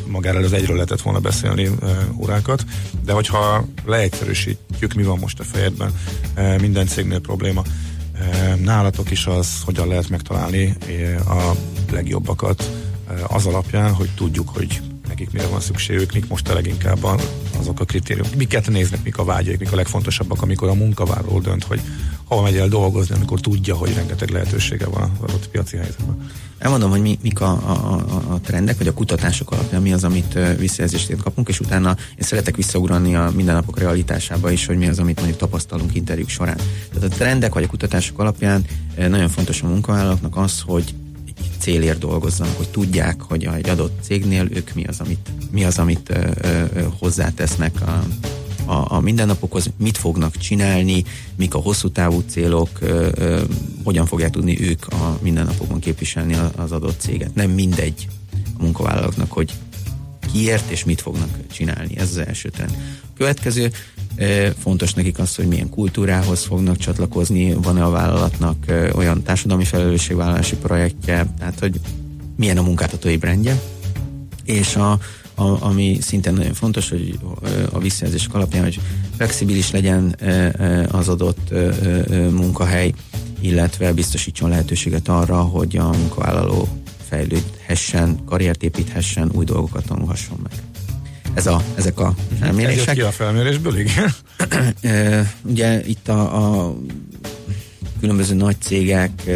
[0.06, 1.70] magára az egyről lehetett volna beszélni
[2.16, 2.64] órákat,
[3.04, 5.92] de hogyha leegyszerűsítjük, mi van most a fejedben,
[6.60, 7.62] minden cégnél probléma,
[8.62, 10.76] nálatok is az, hogyan lehet megtalálni
[11.28, 11.50] a
[11.92, 12.70] legjobbakat
[13.26, 17.06] az alapján, hogy tudjuk, hogy nekik mire van szükségük, mik most a leginkább
[17.58, 18.34] azok a kritériumok.
[18.34, 21.80] Miket néznek, mik a vágyaik, mik a legfontosabbak, amikor a munkavállaló dönt, hogy
[22.30, 26.30] hova megy el dolgozni, amikor tudja, hogy rengeteg lehetősége van az adott piaci helyzetben.
[26.58, 27.94] Elmondom, hogy mi, mik a, a,
[28.32, 32.56] a trendek, vagy a kutatások alapján mi az, amit visszajelzésként kapunk, és utána én szeretek
[32.56, 36.58] visszaugrani a mindennapok realitásába is, hogy mi az, amit mondjuk tapasztalunk interjúk során.
[36.92, 38.64] Tehát a trendek vagy a kutatások alapján
[38.96, 40.94] nagyon fontos a munkavállalóknak az, hogy
[41.58, 46.10] célért dolgozzanak, hogy tudják, hogy egy adott cégnél ők mi az, amit, mi az, amit
[46.10, 46.30] ö,
[46.74, 48.02] ö, hozzátesznek a,
[48.70, 51.04] a, a mindennapokhoz, mit fognak csinálni,
[51.36, 53.40] mik a hosszú távú célok, ö, ö,
[53.84, 57.34] hogyan fogják tudni ők a mindennapokban képviselni az adott céget.
[57.34, 58.08] Nem mindegy
[58.58, 59.52] a munkavállalóknak, hogy
[60.32, 61.96] kiért és mit fognak csinálni.
[61.98, 62.70] Ez az első trend.
[63.02, 63.72] A következő,
[64.58, 68.56] fontos nekik az, hogy milyen kultúrához fognak csatlakozni, van-e a vállalatnak
[68.94, 71.80] olyan társadalmi felelősségvállalási projektje, tehát hogy
[72.36, 73.60] milyen a munkáltatói brandje,
[74.44, 74.98] és a,
[75.40, 77.18] a, ami szintén nagyon fontos, hogy
[77.72, 78.80] a visszajelzések alapján, hogy
[79.16, 80.16] flexibilis legyen
[80.90, 81.50] az adott
[82.30, 82.92] munkahely,
[83.40, 86.68] illetve biztosítson lehetőséget arra, hogy a munkavállaló
[87.08, 90.52] fejlődhessen, karriert építhessen, új dolgokat tanulhasson meg.
[91.34, 92.88] Ez a, ezek a felmérések.
[92.88, 94.14] Ez ki a felmérésből, igen?
[95.42, 96.76] Ugye itt a, a
[98.00, 99.30] különböző nagy cégek,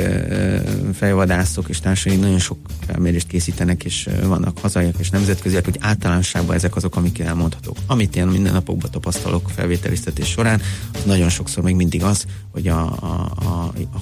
[0.94, 6.76] fejvadászok és társai nagyon sok felmérést készítenek, és vannak hazaiak és nemzetköziek, hogy általánosságban ezek
[6.76, 7.76] azok, amik elmondhatók.
[7.86, 10.60] Amit én mindennapokban tapasztalok felvételiztetés során,
[10.92, 13.30] az nagyon sokszor még mindig az, hogy a, a,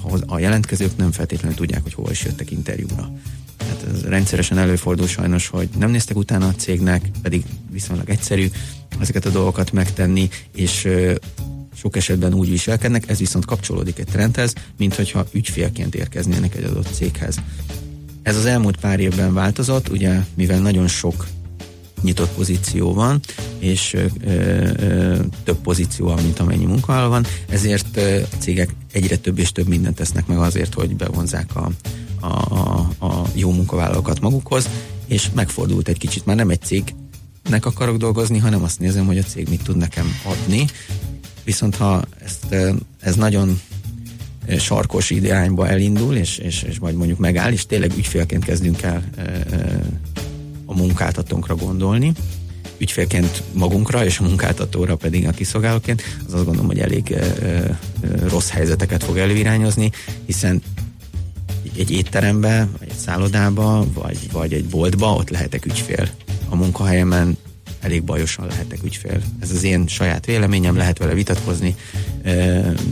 [0.03, 3.12] a, a jelentkezők nem feltétlenül tudják, hogy hol is jöttek interjúra.
[3.57, 8.46] Tehát ez rendszeresen előfordul sajnos, hogy nem néztek utána a cégnek, pedig viszonylag egyszerű
[8.98, 10.88] ezeket a dolgokat megtenni, és
[11.75, 16.93] sok esetben úgy viselkednek, ez viszont kapcsolódik egy trendhez, mint hogyha ügyfélként érkeznének egy adott
[16.93, 17.37] céghez.
[18.23, 21.27] Ez az elmúlt pár évben változott, ugye mivel nagyon sok
[22.03, 23.21] nyitott pozíció van,
[23.59, 29.17] és ö, ö, több pozíció van, mint amennyi munkahol van, ezért ö, a cégek egyre
[29.17, 31.71] több és több mindent tesznek meg azért, hogy bevonzák a,
[32.21, 34.69] a, a, a jó munkavállalókat magukhoz,
[35.07, 39.23] és megfordult egy kicsit, már nem egy cégnek akarok dolgozni, hanem azt nézem, hogy a
[39.23, 40.67] cég mit tud nekem adni,
[41.44, 42.57] viszont ha ezt,
[43.00, 43.61] ez nagyon
[44.59, 49.02] sarkos irányba elindul, és, és, és majd mondjuk megáll, és tényleg ügyfélként kezdünk el
[50.66, 52.12] a munkáltatónkra gondolni,
[52.78, 57.16] ügyfélként magunkra, és a munkáltatóra pedig a kiszolgálóként, az azt gondolom, hogy elég
[58.28, 59.90] rossz helyzeteket fog előirányozni,
[60.26, 60.62] hiszen
[61.78, 66.09] egy étterembe, vagy egy szállodába, vagy, vagy egy boltba, ott lehetek ügyfél.
[66.48, 67.37] A munkahelyemen
[67.83, 69.21] elég bajosan lehetek ügyfél.
[69.40, 71.75] Ez az én saját véleményem, lehet vele vitatkozni,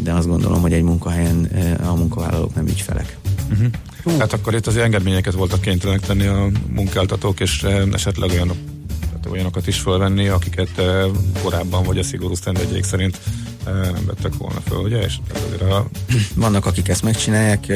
[0.03, 1.45] de azt gondolom, hogy egy munkahelyen
[1.83, 3.17] a munkavállalók nem ügyfelek.
[3.51, 4.19] Uh-huh.
[4.19, 8.57] Hát akkor itt az engedményeket voltak kénytelenek tenni a munkáltatók, és esetleg olyanok
[9.31, 10.83] olyanokat is fölvenni, akiket
[11.43, 13.19] korábban vagy a szigorú sztendegyék szerint
[13.65, 14.99] nem vettek volna föl, ugye?
[14.99, 15.15] És
[15.61, 15.85] a...
[16.35, 17.67] Vannak, akik ezt megcsinálják,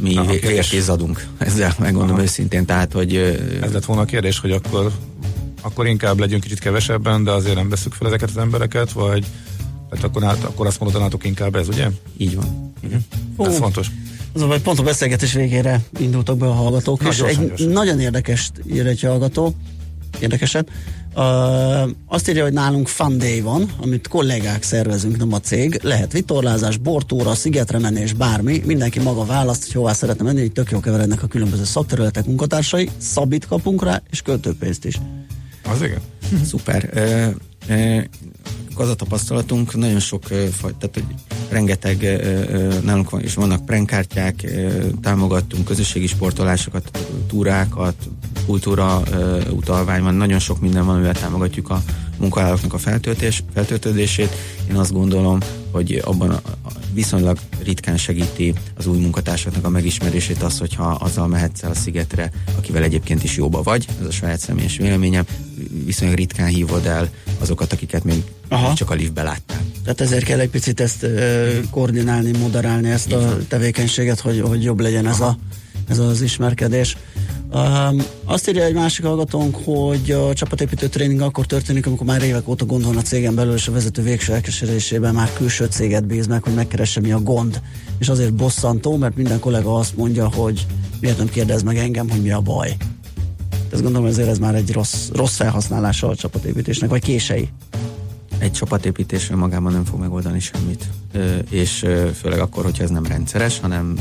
[0.00, 2.22] mi vért adunk, ezzel megmondom Aha.
[2.22, 3.16] őszintén, tehát, hogy...
[3.62, 4.92] Ez lett volna a kérdés, hogy akkor
[5.62, 9.24] akkor inkább legyünk kicsit kevesebben, de azért nem veszük fel ezeket az embereket, vagy
[9.90, 11.88] Tehát akkor, át, akkor azt mondanátok inkább ez, ugye?
[12.16, 12.72] Így van.
[12.84, 13.04] Igen.
[13.38, 13.90] Ez fontos.
[14.34, 17.68] Az hogy pont a beszélgetés végére indultak be a hallgatók, Na, és gyorsan, egy gyorsan.
[17.68, 19.54] nagyon érdekes ír egy hallgató,
[20.20, 20.66] érdekesen.
[21.16, 25.78] Uh, azt írja, hogy nálunk fun day van, amit kollégák szervezünk, nem a cég.
[25.82, 28.62] Lehet vitorlázás, bortúra, szigetre menés, bármi.
[28.64, 32.90] Mindenki maga választ, hogy hová szeretne menni, így tök jó keverednek a különböző szakterületek munkatársai.
[32.98, 35.00] Szabít kapunk rá, és költőpénzt is.
[35.72, 36.00] Az igen.
[36.50, 36.90] Szuper.
[38.74, 41.04] Az a tapasztalatunk, nagyon sok tehát hogy
[41.48, 42.02] rengeteg
[42.84, 47.94] nálunk van, és vannak prenkkártyák, ö, támogattunk közösségi sportolásokat, túrákat,
[48.46, 49.02] kultúra
[49.50, 51.82] utalvány van, nagyon sok minden van, amivel támogatjuk a
[52.18, 54.34] munkavállalóknak a feltöltés, feltöltődését.
[54.68, 55.38] Én azt gondolom,
[55.70, 56.42] hogy abban a
[56.92, 62.30] viszonylag ritkán segíti az új munkatársaknak a megismerését az, hogyha azzal mehetsz el a szigetre,
[62.56, 65.24] akivel egyébként is jóba vagy, ez a saját személyes véleményem,
[65.84, 68.74] viszonylag ritkán hívod el azokat, akiket még Aha.
[68.74, 69.60] Csak a liftbe láttál.
[69.82, 74.80] Tehát ezért kell egy picit ezt ö, koordinálni, moderálni ezt a tevékenységet, hogy, hogy jobb
[74.80, 75.38] legyen ez, a,
[75.88, 76.96] ez az ismerkedés.
[77.54, 82.48] Um, azt írja egy másik hallgatónk, hogy a csapatépítő tréning akkor történik, amikor már évek
[82.48, 86.26] óta gond van a cégen belül, és a vezető végső elkeserésében már külső céget bíz
[86.26, 87.60] meg, hogy megkeresse mi a gond.
[87.98, 90.66] És azért bosszantó, mert minden kollega azt mondja, hogy
[91.00, 92.76] miért nem kérdez meg engem, hogy mi a baj.
[93.72, 97.48] Ezt gondolom, ezért ez már egy rossz, rossz felhasználása a csapatépítésnek, vagy kései.
[98.42, 100.84] Egy csapatépítésről magában nem fog megoldani semmit.
[101.50, 101.86] És
[102.20, 103.98] főleg akkor, hogyha ez nem rendszeres, hanem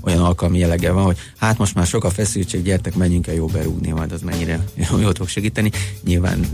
[0.00, 3.46] olyan alkalmi jellege van, hogy hát most már sok a feszültség, gyertek, menjünk el jó
[3.46, 4.64] berúgni, majd az mennyire
[5.00, 5.70] jól fog segíteni.
[6.04, 6.46] Nyilván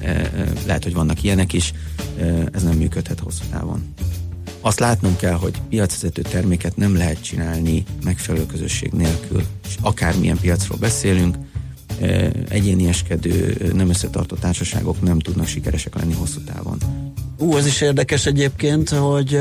[0.66, 1.72] lehet, hogy vannak ilyenek is,
[2.52, 3.94] ez nem működhet hosszú távon.
[4.60, 9.42] Azt látnunk kell, hogy piacvezető terméket nem lehet csinálni megfelelő közösség nélkül.
[9.68, 11.36] És akármilyen piacról beszélünk,
[12.48, 16.78] egyénieskedő, nem összetartó társaságok nem tudnak sikeresek lenni hosszú távon.
[17.38, 19.38] Ú, ez is érdekes egyébként, hogy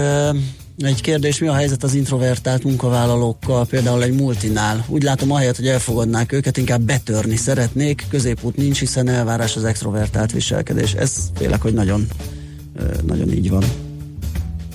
[0.78, 4.86] egy kérdés, mi a helyzet az introvertált munkavállalókkal, például egy multinál.
[4.88, 10.32] Úgy látom, ahelyett, hogy elfogadnák őket, inkább betörni szeretnék, középút nincs, hiszen elvárás az extrovertált
[10.32, 10.94] viselkedés.
[10.94, 12.08] Ez félek, hogy nagyon,
[13.06, 13.64] nagyon így van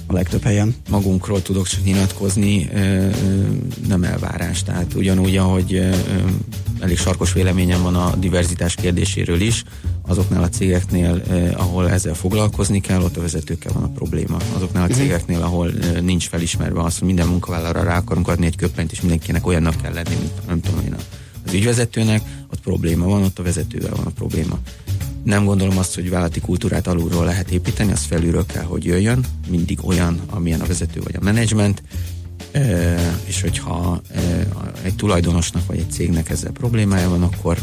[0.07, 0.75] a legtöbb helyen.
[0.91, 2.71] magunkról tudok csak nyilatkozni,
[3.89, 4.63] nem elvárás.
[4.63, 5.89] Tehát ugyanúgy, ahogy
[6.81, 9.65] elég sarkos véleményem van a diverzitás kérdéséről is,
[10.07, 14.37] azoknál a cégeknél, ö, ahol ezzel foglalkozni kell, ott a vezetőkkel van a probléma.
[14.57, 18.57] Azoknál a cégeknél, ahol ö, nincs felismerve az, hogy minden munkavállalra rá akarunk adni egy
[18.57, 20.95] köpenyt, és mindenkinek olyannak kell lenni, mint nem tudom én,
[21.47, 24.59] az ügyvezetőnek, ott probléma van, ott a vezetővel van a probléma.
[25.25, 29.79] Nem gondolom azt, hogy vállalati kultúrát alulról lehet építeni, az felülről kell, hogy jöjjön, mindig
[29.87, 31.83] olyan, amilyen a vezető vagy a menedzsment,
[33.25, 34.01] és hogyha
[34.83, 37.59] egy tulajdonosnak vagy egy cégnek ezzel problémája van, akkor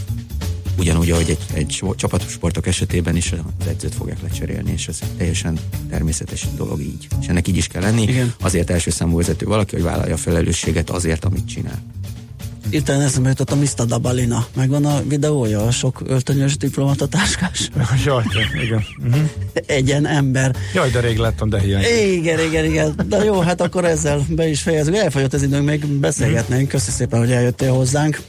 [0.77, 6.47] ugyanúgy, ahogy egy, egy csapatsportok esetében is az edzőt fogják lecserélni, és ez teljesen természetes
[6.55, 7.07] dolog így.
[7.21, 8.01] És ennek így is kell lenni.
[8.01, 8.33] Igen.
[8.41, 11.81] Azért első számú vezető valaki, hogy vállalja a felelősséget azért, amit csinál.
[12.69, 13.85] Itt eszembe jutott a Mr.
[13.85, 14.45] Dabalina.
[14.55, 17.69] Megvan a videója, a sok öltönyös diplomatatáskás.
[18.05, 18.83] Jaj, de, igen.
[19.07, 19.29] Uh-huh.
[19.65, 20.55] Egyen ember.
[20.73, 21.83] Jaj, de rég láttam, de hiány.
[22.11, 22.95] Igen, igen, igen.
[23.07, 24.95] De jó, hát akkor ezzel be is fejezzük.
[24.95, 26.67] Elfogyott az időnk, még beszélgetnénk.
[26.67, 28.21] Köszi szépen, hogy eljöttél hozzánk.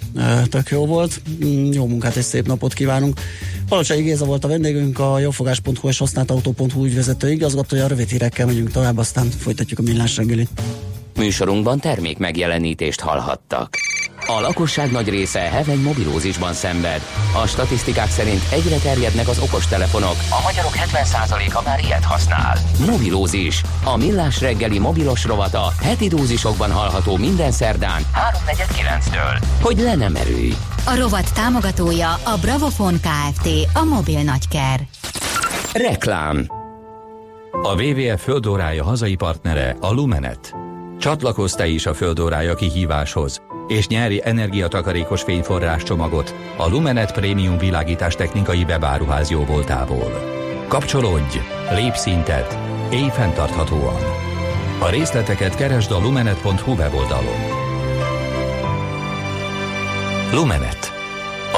[0.48, 1.20] Tök jó volt.
[1.44, 3.20] Mm, Jó munkát és szép napot kívánunk.
[3.68, 7.86] Palocsai Géza volt a vendégünk, a jófogás.hu és használtautó.hu ügyvezető igazgatója.
[7.86, 10.48] Rövid hírekkel megyünk tovább, aztán folytatjuk a millás reggelit.
[11.16, 13.76] Műsorunkban termék megjelenítést hallhattak.
[14.30, 17.02] A lakosság nagy része heveny mobilózisban szenved.
[17.42, 20.16] A statisztikák szerint egyre terjednek az okostelefonok.
[20.30, 22.58] A magyarok 70%-a már ilyet használ.
[22.90, 23.62] Mobilózis.
[23.84, 28.02] A millás reggeli mobilos rovata heti dózisokban hallható minden szerdán
[28.46, 29.42] 3.49-től.
[29.62, 30.52] Hogy le nem erőj.
[30.84, 33.48] A rovat támogatója a Bravofon Kft.
[33.74, 34.80] A mobil nagyker.
[35.72, 36.46] Reklám.
[37.62, 40.54] A WWF földórája hazai partnere a Lumenet.
[40.98, 48.14] Csatlakozz te is a földórája kihíváshoz, és nyeri energiatakarékos fényforrás csomagot a Lumenet Prémium világítás
[48.14, 50.36] technikai webáruház jó voltából.
[50.68, 51.38] Kapcsolódj,
[51.74, 52.58] lép szintet,
[52.90, 54.00] élj fenntarthatóan.
[54.80, 57.66] A részleteket keresd a lumenet.hu weboldalon.
[60.32, 60.92] Lumenet.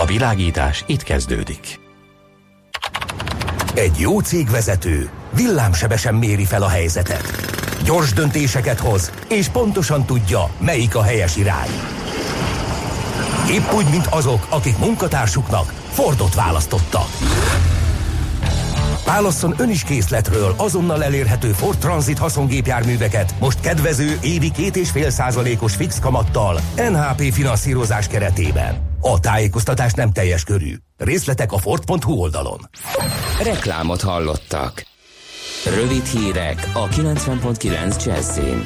[0.02, 1.80] A világítás itt kezdődik.
[3.74, 7.24] Egy jó cégvezető villámsebesen méri fel a helyzetet.
[7.84, 11.99] Gyors döntéseket hoz, és pontosan tudja, melyik a helyes irány.
[13.50, 17.08] Épp úgy, mint azok, akik munkatársuknak Fordot választottak.
[19.06, 25.98] Válasszon ön is készletről azonnal elérhető Ford Transit haszongépjárműveket most kedvező évi 2,5 százalékos fix
[25.98, 28.88] kamattal NHP finanszírozás keretében.
[29.00, 30.74] A tájékoztatás nem teljes körű.
[30.96, 32.58] Részletek a Ford.hu oldalon.
[33.42, 34.86] Reklámot hallottak.
[35.64, 38.62] Rövid hírek a 90.9 Jazzin.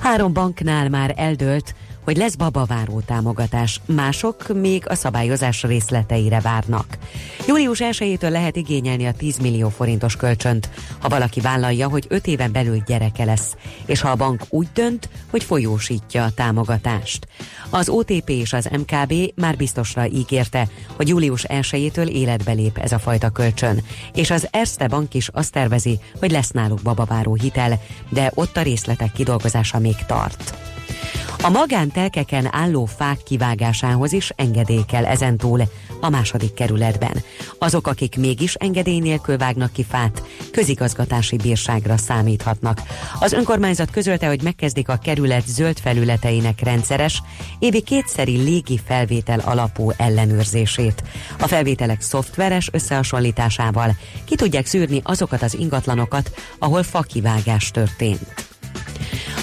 [0.00, 1.74] Három banknál már eldőlt,
[2.04, 6.98] hogy lesz babaváró támogatás, mások még a szabályozás részleteire várnak.
[7.46, 12.52] Július 1-től lehet igényelni a 10 millió forintos kölcsönt, ha valaki vállalja, hogy 5 éven
[12.52, 17.26] belül gyereke lesz, és ha a bank úgy dönt, hogy folyósítja a támogatást.
[17.70, 22.98] Az OTP és az MKB már biztosra ígérte, hogy július 1-től életbe lép ez a
[22.98, 23.84] fajta kölcsön,
[24.14, 28.62] és az Erste Bank is azt tervezi, hogy lesz náluk babaváró hitel, de ott a
[28.62, 30.71] részletek kidolgozása még tart.
[31.42, 35.62] A magántelkeken álló fák kivágásához is engedély kell ezentúl
[36.00, 37.22] a második kerületben.
[37.58, 40.22] Azok, akik mégis engedély nélkül vágnak ki fát,
[40.52, 42.82] közigazgatási bírságra számíthatnak.
[43.20, 47.22] Az önkormányzat közölte, hogy megkezdik a kerület zöld felületeinek rendszeres,
[47.58, 51.02] évi kétszeri légi felvétel alapú ellenőrzését.
[51.40, 58.51] A felvételek szoftveres összehasonlításával ki tudják szűrni azokat az ingatlanokat, ahol fakivágás történt.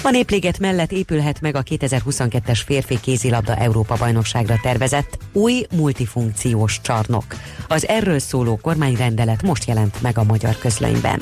[0.02, 7.24] A Népliget mellett épülhet meg a 2022-es férfi kézilabda Európa bajnokságra tervezett új multifunkciós csarnok.
[7.68, 11.20] Az erről szóló kormányrendelet most jelent meg a magyar közlönyben.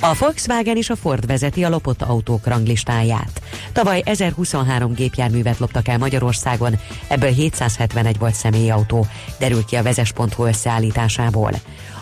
[0.00, 3.42] A Volkswagen és a Ford vezeti a lopott autók ranglistáját.
[3.72, 6.78] Tavaly 1023 gépjárművet loptak el Magyarországon,
[7.08, 9.06] ebből 771 volt személyautó,
[9.38, 11.52] derült ki a vezes.hu összeállításából.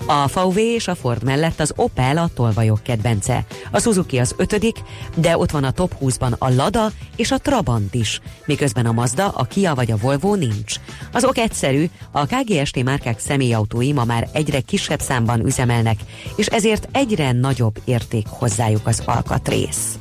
[0.06, 3.44] A VW és a Ford mellett az Opel a tolvajok kedvence.
[3.70, 4.76] A Suzuki az ötödik,
[5.14, 9.28] de ott van a top 20-ban a Lada és a Trabant is, miközben a Mazda,
[9.28, 10.74] a Kia vagy a Volvo nincs.
[11.12, 15.98] Az ok egyszerű, a KGST márkák személyautói ma már egyre kisebb számban üzemelnek,
[16.36, 19.96] és ezért egyre nagyobb érték hozzájuk az alkatrész.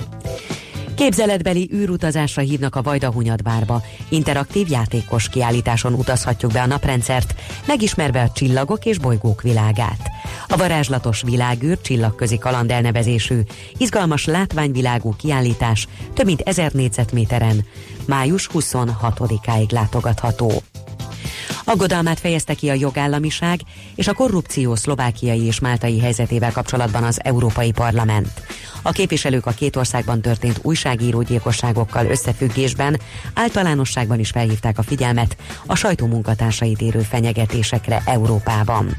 [0.95, 3.81] Képzeletbeli űrutazásra hívnak a Vajdahunyadvárba.
[4.09, 7.35] Interaktív játékos kiállításon utazhatjuk be a naprendszert,
[7.67, 10.09] megismerve a csillagok és bolygók világát.
[10.47, 13.39] A varázslatos világűr csillagközi kaland elnevezésű,
[13.77, 17.65] izgalmas látványvilágú kiállítás több mint 1000 négyzetméteren
[18.05, 20.51] május 26-áig látogatható.
[21.63, 23.59] Aggodalmát fejezte ki a jogállamiság
[23.95, 28.29] és a korrupció szlovákiai és máltai helyzetével kapcsolatban az Európai Parlament.
[28.81, 32.99] A képviselők a két országban történt újságírógyilkosságokkal összefüggésben
[33.33, 38.97] általánosságban is felhívták a figyelmet a sajtó munkatársait érő fenyegetésekre Európában.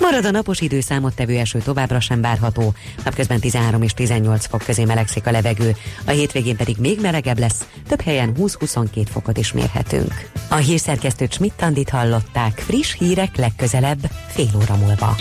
[0.00, 2.74] Marad a napos időszámot tevő eső továbbra sem várható,
[3.04, 5.76] napközben 13 és 18 fok közé melegszik a levegő,
[6.06, 10.28] a hétvégén pedig még melegebb lesz, több helyen 20-22 fokot is mérhetünk.
[10.48, 15.16] A hírszerkesztő Schmidt-Tandit hallották, friss hírek legközelebb, fél óra múlva.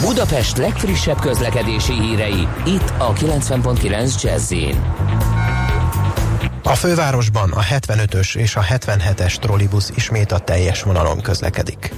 [0.00, 4.52] Budapest legfrissebb közlekedési hírei, itt a 90.9 jazz
[6.68, 11.92] a fővárosban a 75-ös és a 77-es trollibusz ismét a teljes vonalon közlekedik.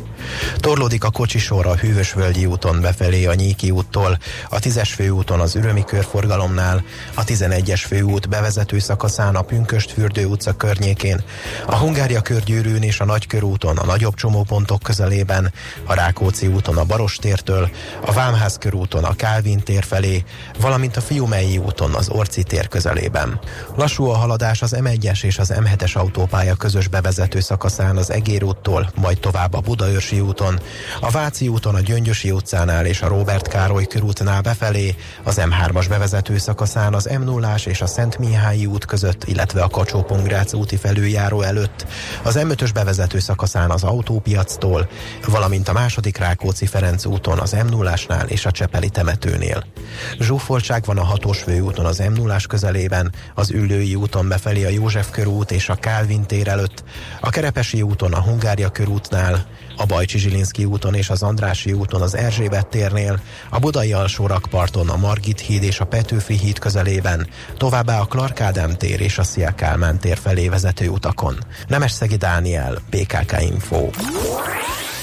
[0.57, 4.19] Torlódik a kocsisor a Hűvösvölgyi úton befelé a Nyíki úttól,
[4.49, 10.57] a 10-es főúton az Ürömi körforgalomnál, a 11-es főút bevezető szakaszán a Pünköst fürdő utca
[10.57, 11.23] környékén,
[11.67, 15.53] a Hungária körgyűrűn és a Nagykörúton a nagyobb csomópontok közelében,
[15.85, 17.71] a Rákóczi úton a Barostértől,
[18.07, 20.25] a Vámház körúton a Kálvin tér felé,
[20.61, 23.41] valamint a Fiumei úton az Orci tér közelében.
[23.77, 28.91] Lassú a haladás az M1-es és az M7-es autópálya közös bevezető szakaszán az Egér úttól,
[28.95, 30.61] majd tovább a Budaörsi úton,
[31.01, 36.39] a Váci úton a Gyöngyösi utcánál és a Robert Károly körútnál befelé, az M3-as bevezető
[36.39, 40.07] szakaszán az m 0 és a Szent Mihályi út között, illetve a kacsó
[40.53, 41.87] úti felüljáró előtt,
[42.23, 44.89] az M5-ös bevezető szakaszán az autópiactól,
[45.27, 47.95] valamint a második Rákóczi Ferenc úton az m 0
[48.27, 49.65] és a Csepeli temetőnél.
[50.19, 55.11] Zsúfoltság van a hatós főúton az m 0 közelében, az Üllői úton befelé a József
[55.11, 56.85] körút és a Kálvin tér előtt,
[57.21, 59.47] a Kerepesi úton a Hungária körútnál,
[59.79, 63.21] a Bajcsi Zsilinszki úton és az Andrási úton az Erzsébet térnél,
[63.51, 67.27] a Budai alsó rakparton a Margit híd és a Petőfi híd közelében,
[67.57, 71.37] továbbá a Clark Ádám tér és a Szia Kálmán tér felé vezető utakon.
[71.69, 73.89] Nemesszegi Dániel, PKK Info.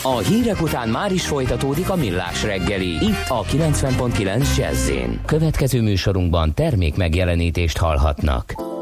[0.02, 4.92] A hírek után már is folytatódik a millás reggeli, itt a 90.9 jazz
[5.26, 8.75] Következő műsorunkban termék megjelenítést hallhatnak.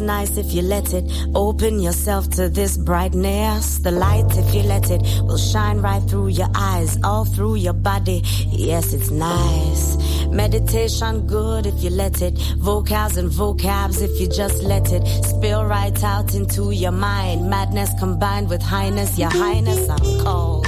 [0.00, 1.04] Nice if you let it.
[1.34, 3.78] Open yourself to this brightness.
[3.78, 7.72] The light, if you let it, will shine right through your eyes, all through your
[7.72, 8.22] body.
[8.46, 9.96] Yes, it's nice.
[10.28, 12.38] Meditation good if you let it.
[12.58, 15.06] Vocals and vocabs if you just let it.
[15.24, 17.48] Spill right out into your mind.
[17.48, 19.18] Madness combined with highness.
[19.18, 20.66] Your highness, I'm cold.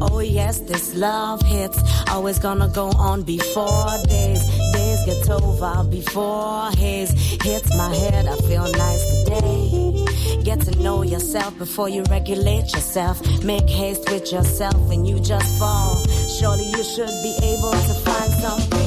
[0.00, 1.78] Oh yes, this love hits.
[2.10, 4.61] Always gonna go on before days.
[5.04, 7.10] Get over before haze
[7.42, 8.26] hits my head.
[8.26, 10.04] I feel nice today.
[10.44, 13.20] Get to know yourself before you regulate yourself.
[13.42, 15.96] Make haste with yourself and you just fall.
[16.38, 18.81] Surely you should be able to find some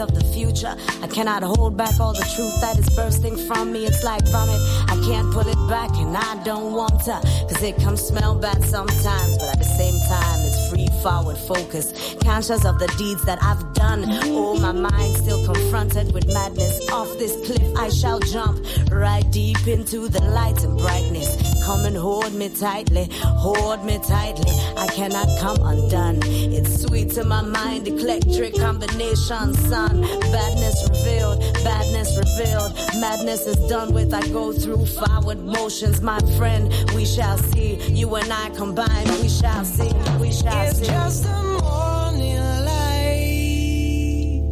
[0.00, 0.74] of the future.
[1.02, 3.84] I cannot hold back all the truth that is bursting from me.
[3.84, 4.60] It's like vomit.
[4.88, 7.16] I can't pull it back, and I don't want to,
[7.48, 11.86] cause it comes smell bad sometimes, but at the same time, it's free forward focus.
[12.24, 14.04] Conscious of the deeds that I've done.
[14.06, 16.90] Oh, my mind still confronted with madness.
[16.90, 21.30] Off this cliff, I shall jump right deep into the light and brightness.
[21.64, 23.08] Come and hold me tightly,
[23.44, 24.52] hold me tightly.
[24.76, 26.20] I cannot come undone.
[26.56, 30.02] It's sweet to my mind, eclectic combination, son.
[30.32, 32.74] Badness revealed, badness revealed.
[33.00, 34.12] Madness is done with.
[34.14, 36.72] I go through forward motions, my friend.
[36.94, 37.76] We shall see.
[37.90, 39.06] You and I combine.
[39.22, 39.90] We shall see.
[40.20, 40.86] We shall It's see.
[40.86, 42.38] just a morning
[42.70, 44.42] light.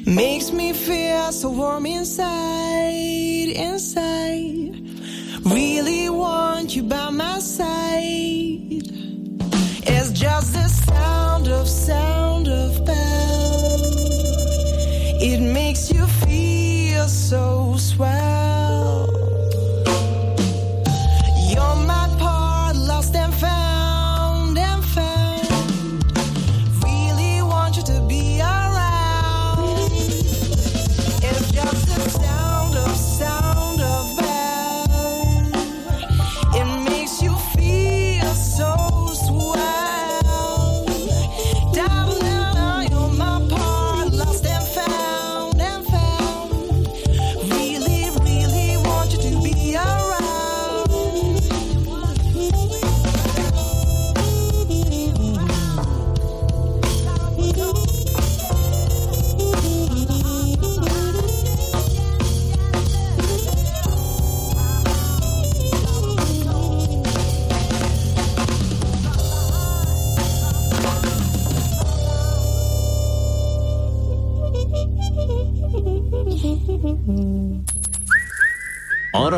[0.05, 4.78] Makes me feel so warm inside, inside.
[5.52, 8.84] Really want you by my side.
[9.91, 13.80] It's just the sound of sound of bell.
[15.22, 18.49] It makes you feel so swell.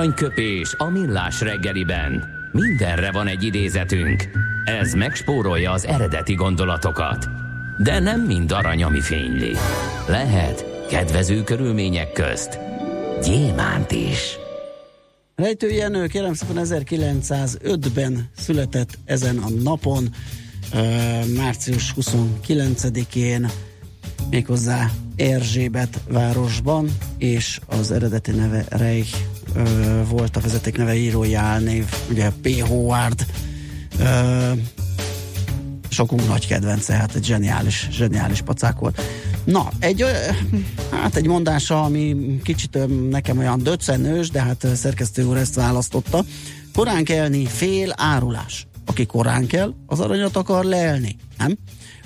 [0.02, 2.24] Aranyköpés a millás reggeliben.
[2.52, 4.24] Mindenre van egy idézetünk.
[4.66, 7.28] Ez megspórolja az eredeti gondolatokat.
[7.84, 9.56] De nem mind arany, ami fényli.
[10.08, 12.60] Lehet kedvező körülmények közt
[13.24, 14.38] gyémánt is.
[15.36, 20.10] Rejtő Jenő, kérem szépen 1905-ben született ezen a napon,
[21.36, 23.50] március 29-én,
[24.30, 29.18] méghozzá Erzsébet városban, és az eredeti neve Reich
[29.56, 32.60] ö, volt a vezeték neve írói álnév, ugye P.
[32.60, 33.26] Howard,
[34.00, 34.52] ö,
[35.90, 39.02] sokunk nagy kedvence, hát egy zseniális, zseniális pacák volt.
[39.44, 40.12] Na, egy, ö,
[40.92, 46.24] hát egy mondása, ami kicsit ö, nekem olyan döccenős, de hát szerkesztő úr ezt választotta.
[46.74, 48.68] Korán kelni fél árulás.
[48.86, 51.58] Aki korán kell, az aranyat akar lelni, nem?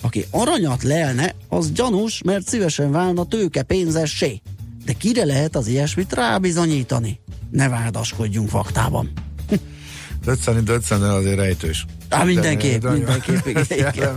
[0.01, 4.41] Aki aranyat lelne, az gyanús, mert szívesen válna tőke pénzessé.
[4.85, 7.19] De kire lehet az ilyesmit rábizonyítani?
[7.51, 9.11] Ne vádaskodjunk faktában.
[10.25, 11.85] Döcceni, döcceni, azért rejtős.
[12.09, 14.15] Á, mindenképp, De- de- mindenképp, igen, igen.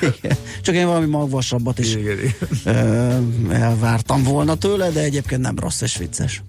[0.00, 0.36] Igen.
[0.62, 2.34] Csak én valami magvasabbat is Igen, igen.
[2.64, 6.42] ö, elvártam volna tőle, de egyébként nem rossz és vicces.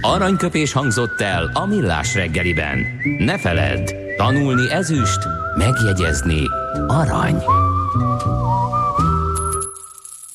[0.00, 2.78] Aranyköpés hangzott el a millás reggeliben.
[3.18, 5.18] Ne feledd, Tanulni ezüst,
[5.56, 6.40] megjegyezni
[6.86, 7.42] arany.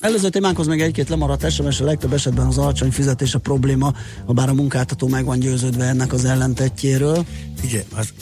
[0.02, 3.94] Előző témánkhoz még egy-két lemaradt SMS, a legtöbb esetben az alacsony fizetés a probléma,
[4.26, 7.24] ha bár a munkáltató meg van győződve ennek az ellentetjéről.
[7.62, 8.12] Igen, az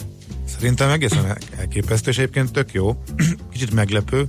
[0.57, 3.03] szerintem egészen el- elképesztő, és egyébként tök jó,
[3.51, 4.27] kicsit meglepő,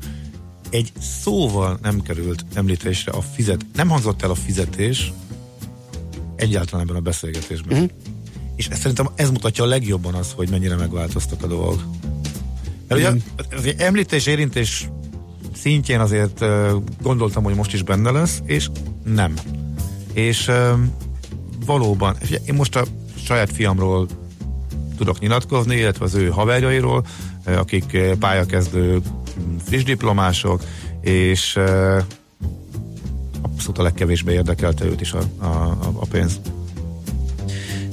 [0.70, 0.92] egy
[1.22, 5.12] szóval nem került említésre a fizet, nem hangzott el a fizetés
[6.36, 7.72] egyáltalán ebben a beszélgetésben.
[7.72, 7.90] Uh-huh.
[8.56, 11.84] És ez, szerintem ez mutatja a legjobban az, hogy mennyire megváltoztak a dolgok.
[12.88, 13.10] Mert ugye
[13.56, 14.88] az említés, érintés
[15.54, 16.44] szintjén azért
[17.02, 18.68] gondoltam, hogy most is benne lesz, és
[19.04, 19.34] nem.
[20.12, 20.50] És
[21.66, 22.84] valóban, én most a
[23.24, 24.06] saját fiamról
[24.96, 27.06] tudok nyilatkozni, illetve az ő haverjairól,
[27.44, 29.00] akik pályakezdő
[29.64, 30.62] friss diplomások,
[31.00, 31.58] és
[33.42, 36.40] abszolút a legkevésbé érdekelte őt is a, a, a, pénz.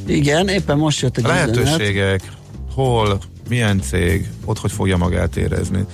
[0.05, 1.55] Igen, éppen most jött egy A üzenet.
[1.55, 2.31] lehetőségek,
[2.73, 5.85] hol, milyen cég, ott hogy fogja magát érezni.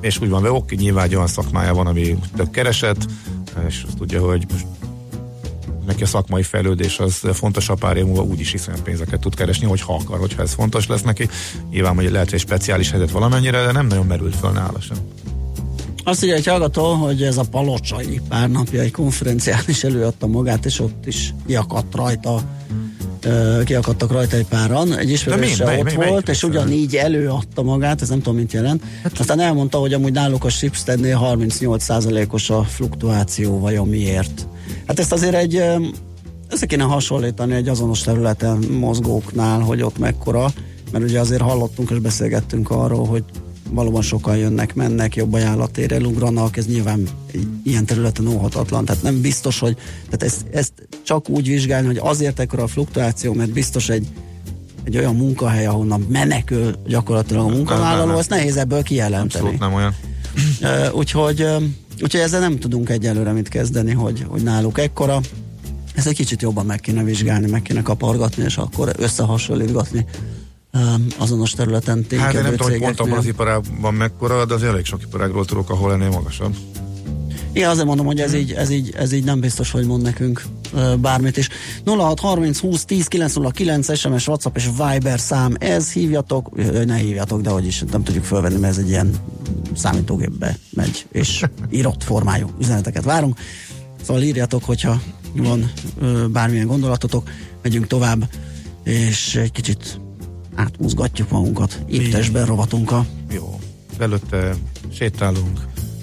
[0.00, 3.06] És úgy van, de oké, nyilván egy olyan szakmája van, ami tök keresett,
[3.68, 4.66] és azt tudja, hogy most
[5.86, 9.66] neki a szakmai fejlődés az fontos a pár év múlva úgyis hiszen pénzeket tud keresni,
[9.66, 11.28] hogy ha akar, hogyha ez fontos lesz neki.
[11.70, 14.96] Nyilván, hogy lehet, hogy egy speciális helyzet valamennyire, de nem nagyon merült föl nála sem.
[16.04, 20.64] Azt írja egy hallgató, hogy ez a palocsai pár napja egy konferencián is előadta magát,
[20.64, 22.42] és ott is kiakadt rajta
[23.64, 28.18] kiakadtak rajta egy páran, egy ismerőse ott mely- volt, és ugyanígy előadta magát, ez nem
[28.22, 28.82] tudom, mit jelent.
[29.02, 34.46] Hát- Aztán elmondta, hogy amúgy náluk a Shipsteadnél 38%-os a fluktuáció, vajon miért.
[34.86, 35.62] Hát ezt azért egy
[36.50, 40.52] össze kéne hasonlítani egy azonos területen mozgóknál, hogy ott mekkora,
[40.92, 43.22] mert ugye azért hallottunk és beszélgettünk arról, hogy
[43.70, 47.08] valóban sokan jönnek, mennek, jobb ajánlatért elugranak, ez nyilván
[47.64, 52.40] ilyen területen óhatatlan, tehát nem biztos, hogy tehát ezt, ezt csak úgy vizsgálni, hogy azért
[52.40, 54.08] ekkora a fluktuáció, mert biztos egy
[54.84, 59.44] egy olyan munkahely, ahonnan menekül gyakorlatilag a munkavállaló, ezt nehéz ebből kijelenteni.
[59.44, 59.94] Abszolút nem olyan.
[60.92, 61.46] Úgyhogy,
[62.02, 65.20] úgyhogy ezzel nem tudunk egyelőre mit kezdeni, hogy, hogy náluk ekkora.
[65.94, 70.06] Ez egy kicsit jobban meg kéne vizsgálni, meg kéne kapargatni, és akkor összehasonlítgatni
[71.18, 74.62] azonos területen Hát én ténykedő nem tudom, hogy pont abban az iparágban mekkora, de az
[74.62, 76.54] elég sok iparágról tudok, ahol ennél magasabb.
[77.52, 80.42] Igen, azért mondom, hogy ez így, ez így, ez így nem biztos, hogy mond nekünk
[81.00, 81.48] bármit is.
[81.84, 86.50] 0630 20 10 909 SMS, WhatsApp és Viber szám, ez hívjatok,
[86.86, 89.14] ne hívjatok, de hogy is nem tudjuk fölvenni, mert ez egy ilyen
[89.74, 93.38] számítógépbe megy, és írott formájú üzeneteket várunk.
[94.02, 95.00] Szóval írjatok, hogyha
[95.36, 95.72] van
[96.30, 97.28] bármilyen gondolatotok,
[97.62, 98.28] megyünk tovább,
[98.84, 100.00] és egy kicsit
[100.54, 101.82] átmozgatjuk magunkat.
[101.86, 103.06] Itt testben rovatunkkal.
[103.32, 103.58] Jó.
[103.98, 104.54] Előtte
[104.92, 105.60] sétálunk,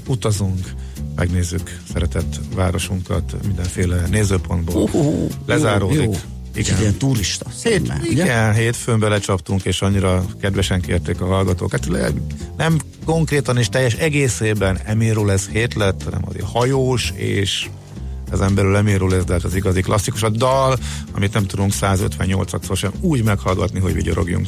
[0.08, 0.74] utazunk,
[1.16, 4.90] megnézzük szeretett városunkat mindenféle nézőpontból.
[4.94, 5.98] Uh, Lezáródik.
[5.98, 6.12] Jó, jó.
[6.54, 8.24] Kicsit ilyen turista szemmel, ugye?
[8.24, 11.72] Igen, hétfőn belecsaptunk, és annyira kedvesen kérték a hallgatók.
[11.72, 12.12] Hát le-
[12.58, 17.70] nem konkrétan és teljes egészében Emirul ez hét lett, hanem azért hajós, és
[18.32, 20.24] ezen belül Emirul ez, de hát az igazi klasszikus.
[20.24, 20.78] A dal,
[21.12, 24.48] amit nem tudunk 158-szor sem úgy meghallgatni, hogy vigyorogjunk.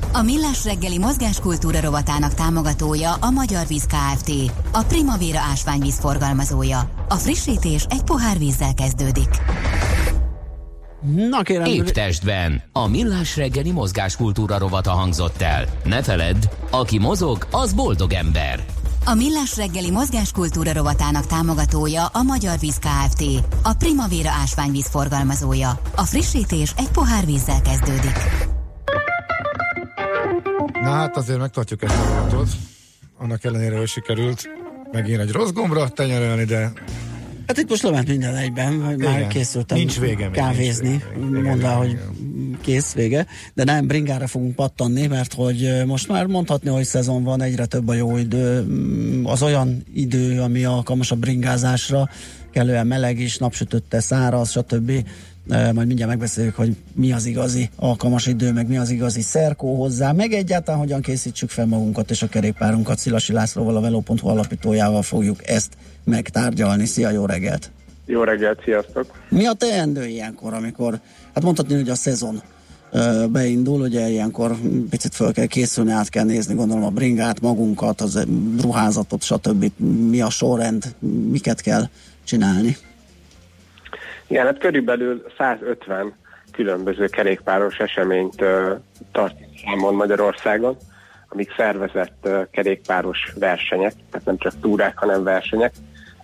[0.13, 4.31] A Millás reggeli mozgáskultúra rovatának támogatója a Magyar Víz Kft.
[4.71, 6.89] A Primavera ásványvíz forgalmazója.
[7.09, 9.29] A frissítés egy pohár vízzel kezdődik.
[11.29, 12.61] Na kérem, Épp testben.
[12.71, 15.65] A millás reggeli mozgáskultúra rovata hangzott el.
[15.83, 18.65] Ne feledd, aki mozog, az boldog ember.
[19.05, 23.23] A Millás reggeli mozgáskultúra rovatának támogatója a Magyar Víz Kft.
[23.63, 25.81] A Primavera ásványvíz forgalmazója.
[25.95, 28.49] A frissítés egy pohár vízzel kezdődik.
[30.81, 32.47] Na hát azért megtartjuk ezt a pontot.
[33.17, 34.49] Annak ellenére, hogy sikerült
[34.91, 36.71] megint egy rossz gombra tenyerelni, de
[37.47, 39.29] Hát itt most lement minden egyben, már Igen.
[39.29, 41.55] készültem Nincs vége még, kávézni, nincs vége.
[41.55, 41.99] Igen, hogy
[42.61, 47.41] kész, vége, de nem, bringára fogunk pattanni, mert hogy most már mondhatni, hogy szezon van,
[47.41, 52.09] egyre több a jó idő, Mm, az olyan idő, ami alkalmas a bringázásra,
[52.51, 54.91] kellően meleg is, napsütötte, száraz, stb.
[55.47, 60.11] Majd mindjárt megbeszéljük, hogy mi az igazi alkalmas idő, meg mi az igazi szerkó hozzá,
[60.11, 62.97] meg egyáltalán hogyan készítsük fel magunkat és a kerékpárunkat.
[62.97, 65.73] Szilasi Lászlóval, a Velo.hu alapítójával fogjuk ezt
[66.03, 66.85] megtárgyalni.
[66.85, 67.71] Szia, jó reggelt!
[68.05, 69.05] Jó reggelt, sziasztok!
[69.29, 70.99] Mi a teendő ilyenkor, amikor,
[71.33, 72.41] hát mondhatni, hogy a szezon
[73.29, 74.55] beindul, ugye ilyenkor
[74.89, 78.25] picit föl kell készülni, át kell nézni, gondolom a bringát, magunkat, az
[78.61, 79.71] ruházatot, stb.
[80.09, 80.95] Mi a sorrend,
[81.31, 81.89] miket kell
[82.23, 82.77] csinálni?
[84.31, 86.13] Igen, hát körülbelül 150
[86.51, 88.71] különböző kerékpáros eseményt uh,
[89.11, 90.77] tart számon Magyarországon,
[91.27, 95.73] amik szervezett kerékpáros versenyek, tehát nem csak túrák, hanem versenyek.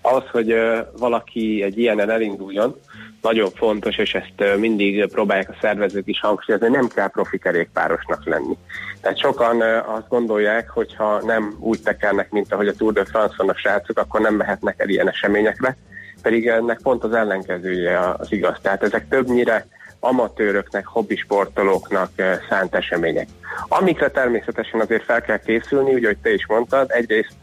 [0.01, 0.55] Ahhoz, hogy
[0.97, 2.79] valaki egy ilyenen elinduljon,
[3.21, 8.57] nagyon fontos, és ezt mindig próbálják a szervezők is hangsúlyozni, nem kell profi kerékpárosnak lenni.
[9.01, 13.49] Tehát sokan azt gondolják, hogy ha nem úgy tekernek, mint ahogy a Tour de France-on
[13.49, 15.77] a srácok, akkor nem mehetnek el ilyen eseményekre,
[16.21, 18.57] pedig ennek pont az ellenkezője az igaz.
[18.61, 19.67] Tehát ezek többnyire
[19.99, 23.27] amatőröknek, hobbisportolóknak eh, szánt események.
[23.67, 27.33] Amikre természetesen azért fel kell készülni, úgy, hogy te is mondtad, egyrészt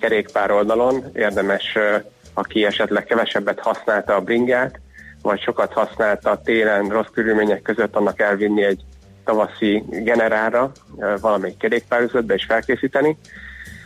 [0.00, 2.02] kerékpár oldalon érdemes, eh,
[2.34, 4.80] aki esetleg kevesebbet használta a bringát,
[5.22, 8.80] vagy sokat használta télen rossz körülmények között, annak elvinni egy
[9.24, 13.16] tavaszi generára, eh, valamelyik kerékpárüzletbe és felkészíteni.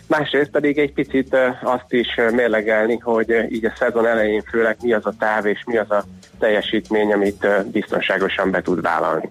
[0.07, 5.07] Másrészt pedig egy picit azt is mérlegelni, hogy így a szezon elején főleg mi az
[5.07, 6.05] a táv és mi az a
[6.39, 9.31] teljesítmény, amit biztonságosan be tud vállalni.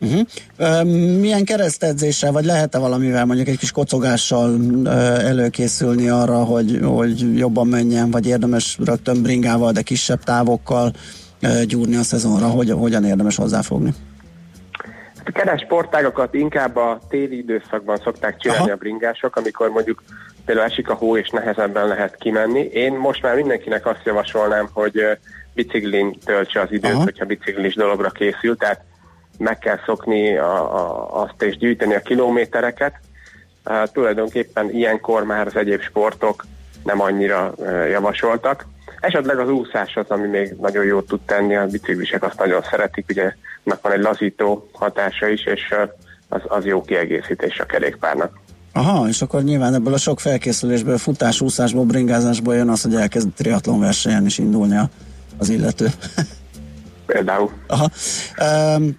[0.00, 0.84] Uh-huh.
[1.18, 4.58] Milyen keresztedzéssel, vagy lehet-e valamivel mondjuk egy kis kocogással
[5.20, 10.92] előkészülni arra, hogy, hogy jobban menjen, vagy érdemes rögtön bringával, de kisebb távokkal
[11.66, 13.94] gyúrni a szezonra, hogy, hogyan érdemes hozzáfogni?
[15.28, 18.72] A keres sportágokat inkább a téli időszakban szokták csinálni Aha.
[18.72, 20.02] a bringások, amikor mondjuk
[20.44, 22.60] például esik a hó és nehezebben lehet kimenni.
[22.60, 25.18] Én most már mindenkinek azt javasolnám, hogy
[25.54, 27.02] biciklin töltse az időt, Aha.
[27.02, 28.80] hogyha biciklis dologra készül, tehát
[29.38, 32.94] meg kell szokni a, a, azt és gyűjteni a kilométereket.
[33.64, 36.44] Uh, tulajdonképpen ilyenkor már az egyéb sportok
[36.84, 38.66] nem annyira uh, javasoltak.
[39.00, 43.04] Esetleg az úszás az, ami még nagyon jót tud tenni, a biciklisek azt nagyon szeretik,
[43.08, 43.34] ugye
[43.64, 45.74] annak van egy lazító hatása is, és
[46.28, 48.38] az, az jó kiegészítés a kerékpárnak.
[48.72, 53.28] Aha, és akkor nyilván ebből a sok felkészülésből, futás, úszásból, bringázásból jön az, hogy elkezd
[53.28, 54.76] triatlon versenyen is indulni
[55.38, 55.88] az illető.
[57.06, 57.50] Például.
[57.66, 57.90] Aha.
[58.76, 58.98] Um,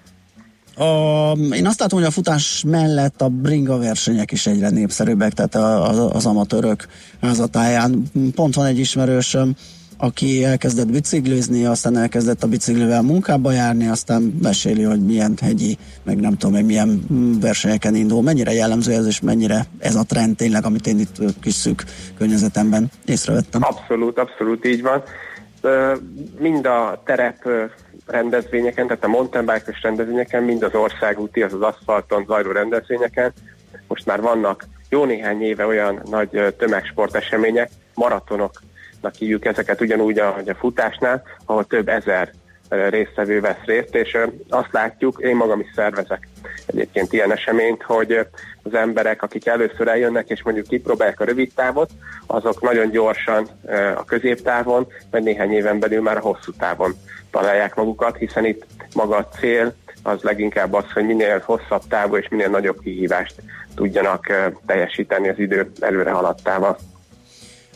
[0.87, 5.55] a, én azt látom, hogy a futás mellett a bringa versenyek is egyre népszerűbbek, tehát
[5.55, 6.87] a, a, az amatőrök
[7.21, 8.03] házatáján.
[8.35, 9.55] Pont van egy ismerősöm,
[10.01, 16.19] aki elkezdett biciklizni, aztán elkezdett a biciklivel munkába járni, aztán meséli, hogy milyen hegyi, meg
[16.19, 17.05] nem tudom, hogy milyen
[17.41, 21.53] versenyeken indul, mennyire jellemző ez, és mennyire ez a trend tényleg, amit én itt kis
[21.53, 21.83] szűk
[22.17, 23.63] környezetemben észrevettem.
[23.63, 25.03] Abszolút, abszolút így van.
[26.39, 27.47] Mind a terep
[28.05, 33.33] rendezvényeken, tehát a mountain bike rendezvényeken, mind az országúti, az az aszfalton zajló rendezvényeken.
[33.87, 38.68] Most már vannak jó néhány éve olyan nagy tömegsportesemények, maratonoknak
[39.17, 42.31] hívjuk ezeket ugyanúgy, ahogy a futásnál, ahol több ezer
[42.69, 44.17] résztvevő vesz részt, és
[44.49, 46.27] azt látjuk, én magam is szervezek
[46.65, 48.19] egyébként ilyen eseményt, hogy
[48.63, 51.89] az emberek, akik először eljönnek, és mondjuk kipróbálják a rövid távot,
[52.25, 53.47] azok nagyon gyorsan
[53.95, 56.93] a középtávon, vagy néhány éven belül már a hosszú távon
[57.31, 62.27] találják magukat, hiszen itt maga a cél az leginkább az, hogy minél hosszabb távú és
[62.29, 63.41] minél nagyobb kihívást
[63.75, 66.77] tudjanak teljesíteni az idő előre haladtával.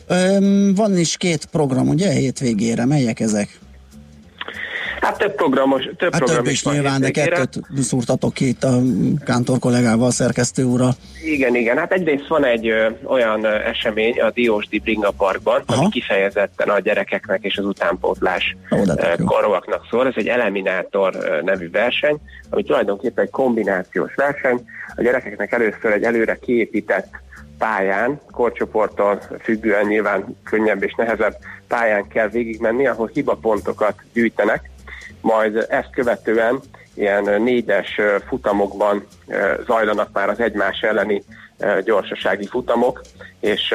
[0.06, 3.58] Öm, van is két program, ugye, hétvégére, melyek ezek?
[5.04, 8.64] Hát több programos, több Hát program több is is nyilván, de kettőt szúrtatok ki itt
[8.64, 8.80] a
[9.24, 10.94] kántor kollégával, szerkesztő úrral.
[11.24, 11.78] Igen, igen.
[11.78, 15.80] Hát egyrészt van egy ö, olyan ö, esemény a Diósdi Bringa Parkban, Aha.
[15.80, 20.06] ami kifejezetten a gyerekeknek és az utánpótlás Ó, ö, korúaknak szól.
[20.06, 22.18] Ez egy Eliminátor ö, nevű verseny,
[22.50, 24.64] ami tulajdonképpen egy kombinációs verseny.
[24.96, 27.08] A gyerekeknek először egy előre kiépített
[27.58, 31.36] pályán, korcsoporttól függően nyilván könnyebb és nehezebb
[31.68, 34.70] pályán kell végigmenni, ahol hibapontokat gyűjtenek,
[35.20, 36.60] majd ezt követően
[36.94, 39.06] ilyen négyes futamokban
[39.66, 41.22] zajlanak már az egymás elleni
[41.84, 43.00] gyorsasági futamok,
[43.40, 43.74] és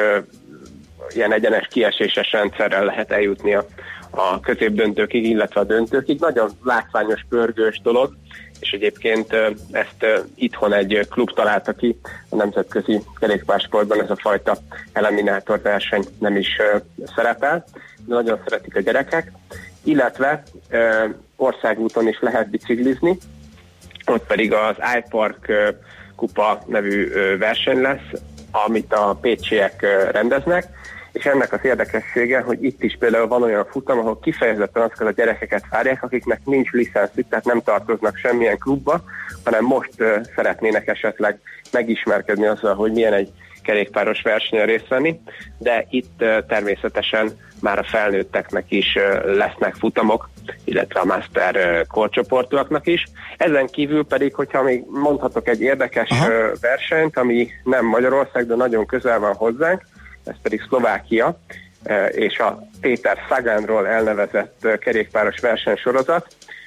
[1.14, 3.66] ilyen egyenes kieséses rendszerrel lehet eljutni a,
[4.10, 6.20] a középdöntőkig, illetve a döntőkig.
[6.20, 8.16] Nagyon látványos, pörgős dolog,
[8.60, 9.32] és egyébként
[9.70, 11.96] ezt itthon egy klub találta ki,
[12.28, 14.56] a nemzetközi kerékpársportban ez a fajta
[14.92, 16.48] eliminátor verseny nem is
[17.14, 17.64] szerepel,
[18.06, 19.32] de nagyon szeretik a gyerekek,
[19.82, 20.42] illetve
[21.36, 23.18] országúton is lehet biciklizni,
[24.06, 25.52] ott pedig az iPark
[26.16, 27.08] kupa nevű
[27.38, 30.79] verseny lesz, amit a pécsiek rendeznek,
[31.12, 35.12] és ennek az érdekessége, hogy itt is például van olyan futam, ahol kifejezetten azokat a
[35.12, 39.02] gyerekeket várják, akiknek nincs licenszük, tehát nem tartoznak semmilyen klubba,
[39.44, 41.40] hanem most ö, szeretnének esetleg
[41.72, 43.30] megismerkedni azzal, hogy milyen egy
[43.62, 45.20] kerékpáros versenyen részt venni,
[45.58, 47.30] de itt ö, természetesen
[47.60, 50.28] már a felnőtteknek is ö, lesznek futamok,
[50.64, 53.04] illetve a master ö, korcsoportúaknak is.
[53.36, 58.86] Ezen kívül pedig, hogyha még mondhatok egy érdekes ö, versenyt, ami nem Magyarország, de nagyon
[58.86, 59.82] közel van hozzánk,
[60.24, 61.40] ez pedig Szlovákia,
[61.84, 66.26] ö, és a Péter Szagánról elnevezett ö, kerékpáros versenysorozat,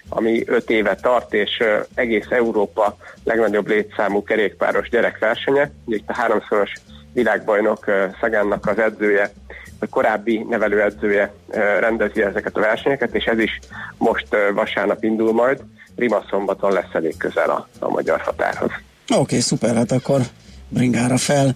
[0.09, 5.71] ami öt éve tart, és ö, egész Európa legnagyobb létszámú kerékpáros gyerekversenye.
[5.87, 6.71] Itt a háromszoros
[7.13, 7.85] világbajnok
[8.19, 9.31] Szagánnak az edzője,
[9.79, 11.33] a korábbi nevelőedzője
[11.79, 13.59] rendezi ezeket a versenyeket, és ez is
[13.97, 15.59] most vasárnap indul majd.
[15.95, 18.71] Rima szombaton lesz elég közel a, a magyar határhoz.
[19.09, 20.21] Oké, okay, szuper, hát akkor
[20.69, 21.55] bringára fel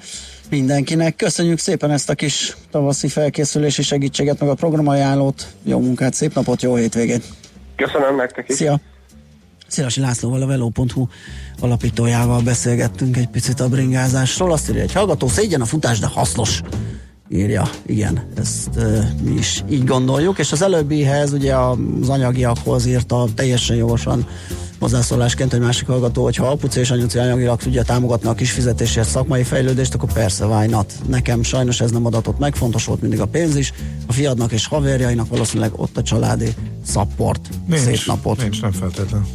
[0.50, 1.16] mindenkinek.
[1.16, 5.48] Köszönjük szépen ezt a kis tavaszi felkészülési segítséget, meg a programajánlót.
[5.64, 7.24] Jó munkát, szép napot, jó hétvégét!
[7.76, 8.56] Köszönöm nektek is!
[8.56, 8.80] Szia!
[9.68, 11.08] Szélasi Lászlóval, a Velo.hu
[11.60, 14.52] alapítójával beszélgettünk egy picit a bringázásról.
[14.52, 16.62] Azt írja, hogy hallgató, szégyen a futás, de hasznos.
[17.30, 23.26] Írja, igen, ezt uh, mi is így gondoljuk, és az előbbihez, ugye az anyagiakhoz írta
[23.36, 24.28] teljesen jogosan
[24.80, 29.10] hozzászólásként egy másik hallgató, hogy ha apuci és anyuci anyagilag tudja támogatni a kis fizetésért
[29.10, 30.94] szakmai fejlődést, akkor persze why not?
[31.08, 33.74] Nekem sajnos ez nem adatott meg, fontos volt mindig a pénz is.
[34.08, 36.54] A fiadnak és haverjainak valószínűleg ott a családi
[36.86, 37.50] szapport.
[37.68, 38.42] Nincs, Szép napot.
[38.42, 39.26] Nincs, nem feltétlen.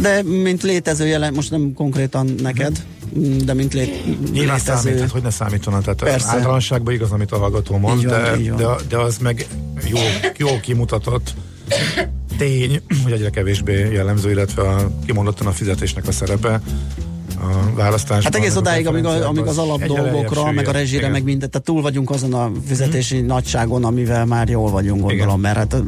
[0.00, 2.84] De mint létező jelen, most nem konkrétan neked,
[3.44, 4.02] de mint lé,
[4.32, 4.82] Nyilván létező...
[4.82, 6.28] számít, hát hogy ne számítana, tehát Persze.
[6.28, 9.46] általánosságban igaz, amit a hallgató mond, van, de, de, de az meg
[9.88, 9.98] jó,
[10.36, 11.34] jó kimutatott
[12.38, 16.60] tény, hogy egyre kevésbé jellemző, illetve a, kimondottan a fizetésnek a szerepe
[17.40, 18.22] a választásban.
[18.32, 21.10] Hát egész odáig, amíg, a, amíg az alap dolgokra, meg a rezsire, Igen.
[21.10, 25.56] meg mindent, tehát túl vagyunk azon a fizetési nagyságon, amivel már jól vagyunk, gondolom, mert
[25.56, 25.84] hát a,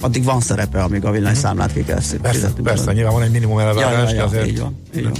[0.00, 2.62] addig van szerepe, amíg a villanyszámlát ki kell Persze, fizetni.
[2.62, 5.12] persze, nyilván van egy minimum elvárás, Ja, ja, ja, azért így van, így van.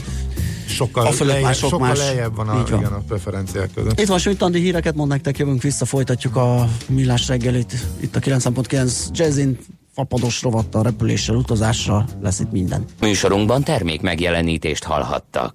[0.69, 1.99] sokkal, A lejjebb, már sok sokkal más.
[1.99, 2.67] lejjebb van a, van.
[2.67, 4.01] igen, a preferenciák között.
[4.01, 7.75] Itt van Sújtandi híreket, mond nektek, jövünk vissza, folytatjuk a millás reggelit.
[8.01, 9.59] Itt a 9.9 Jazzin,
[9.95, 12.85] fapados rovattal, repüléssel, utazással, lesz itt minden.
[13.01, 15.53] Műsorunkban termék megjelenítést hallhattak.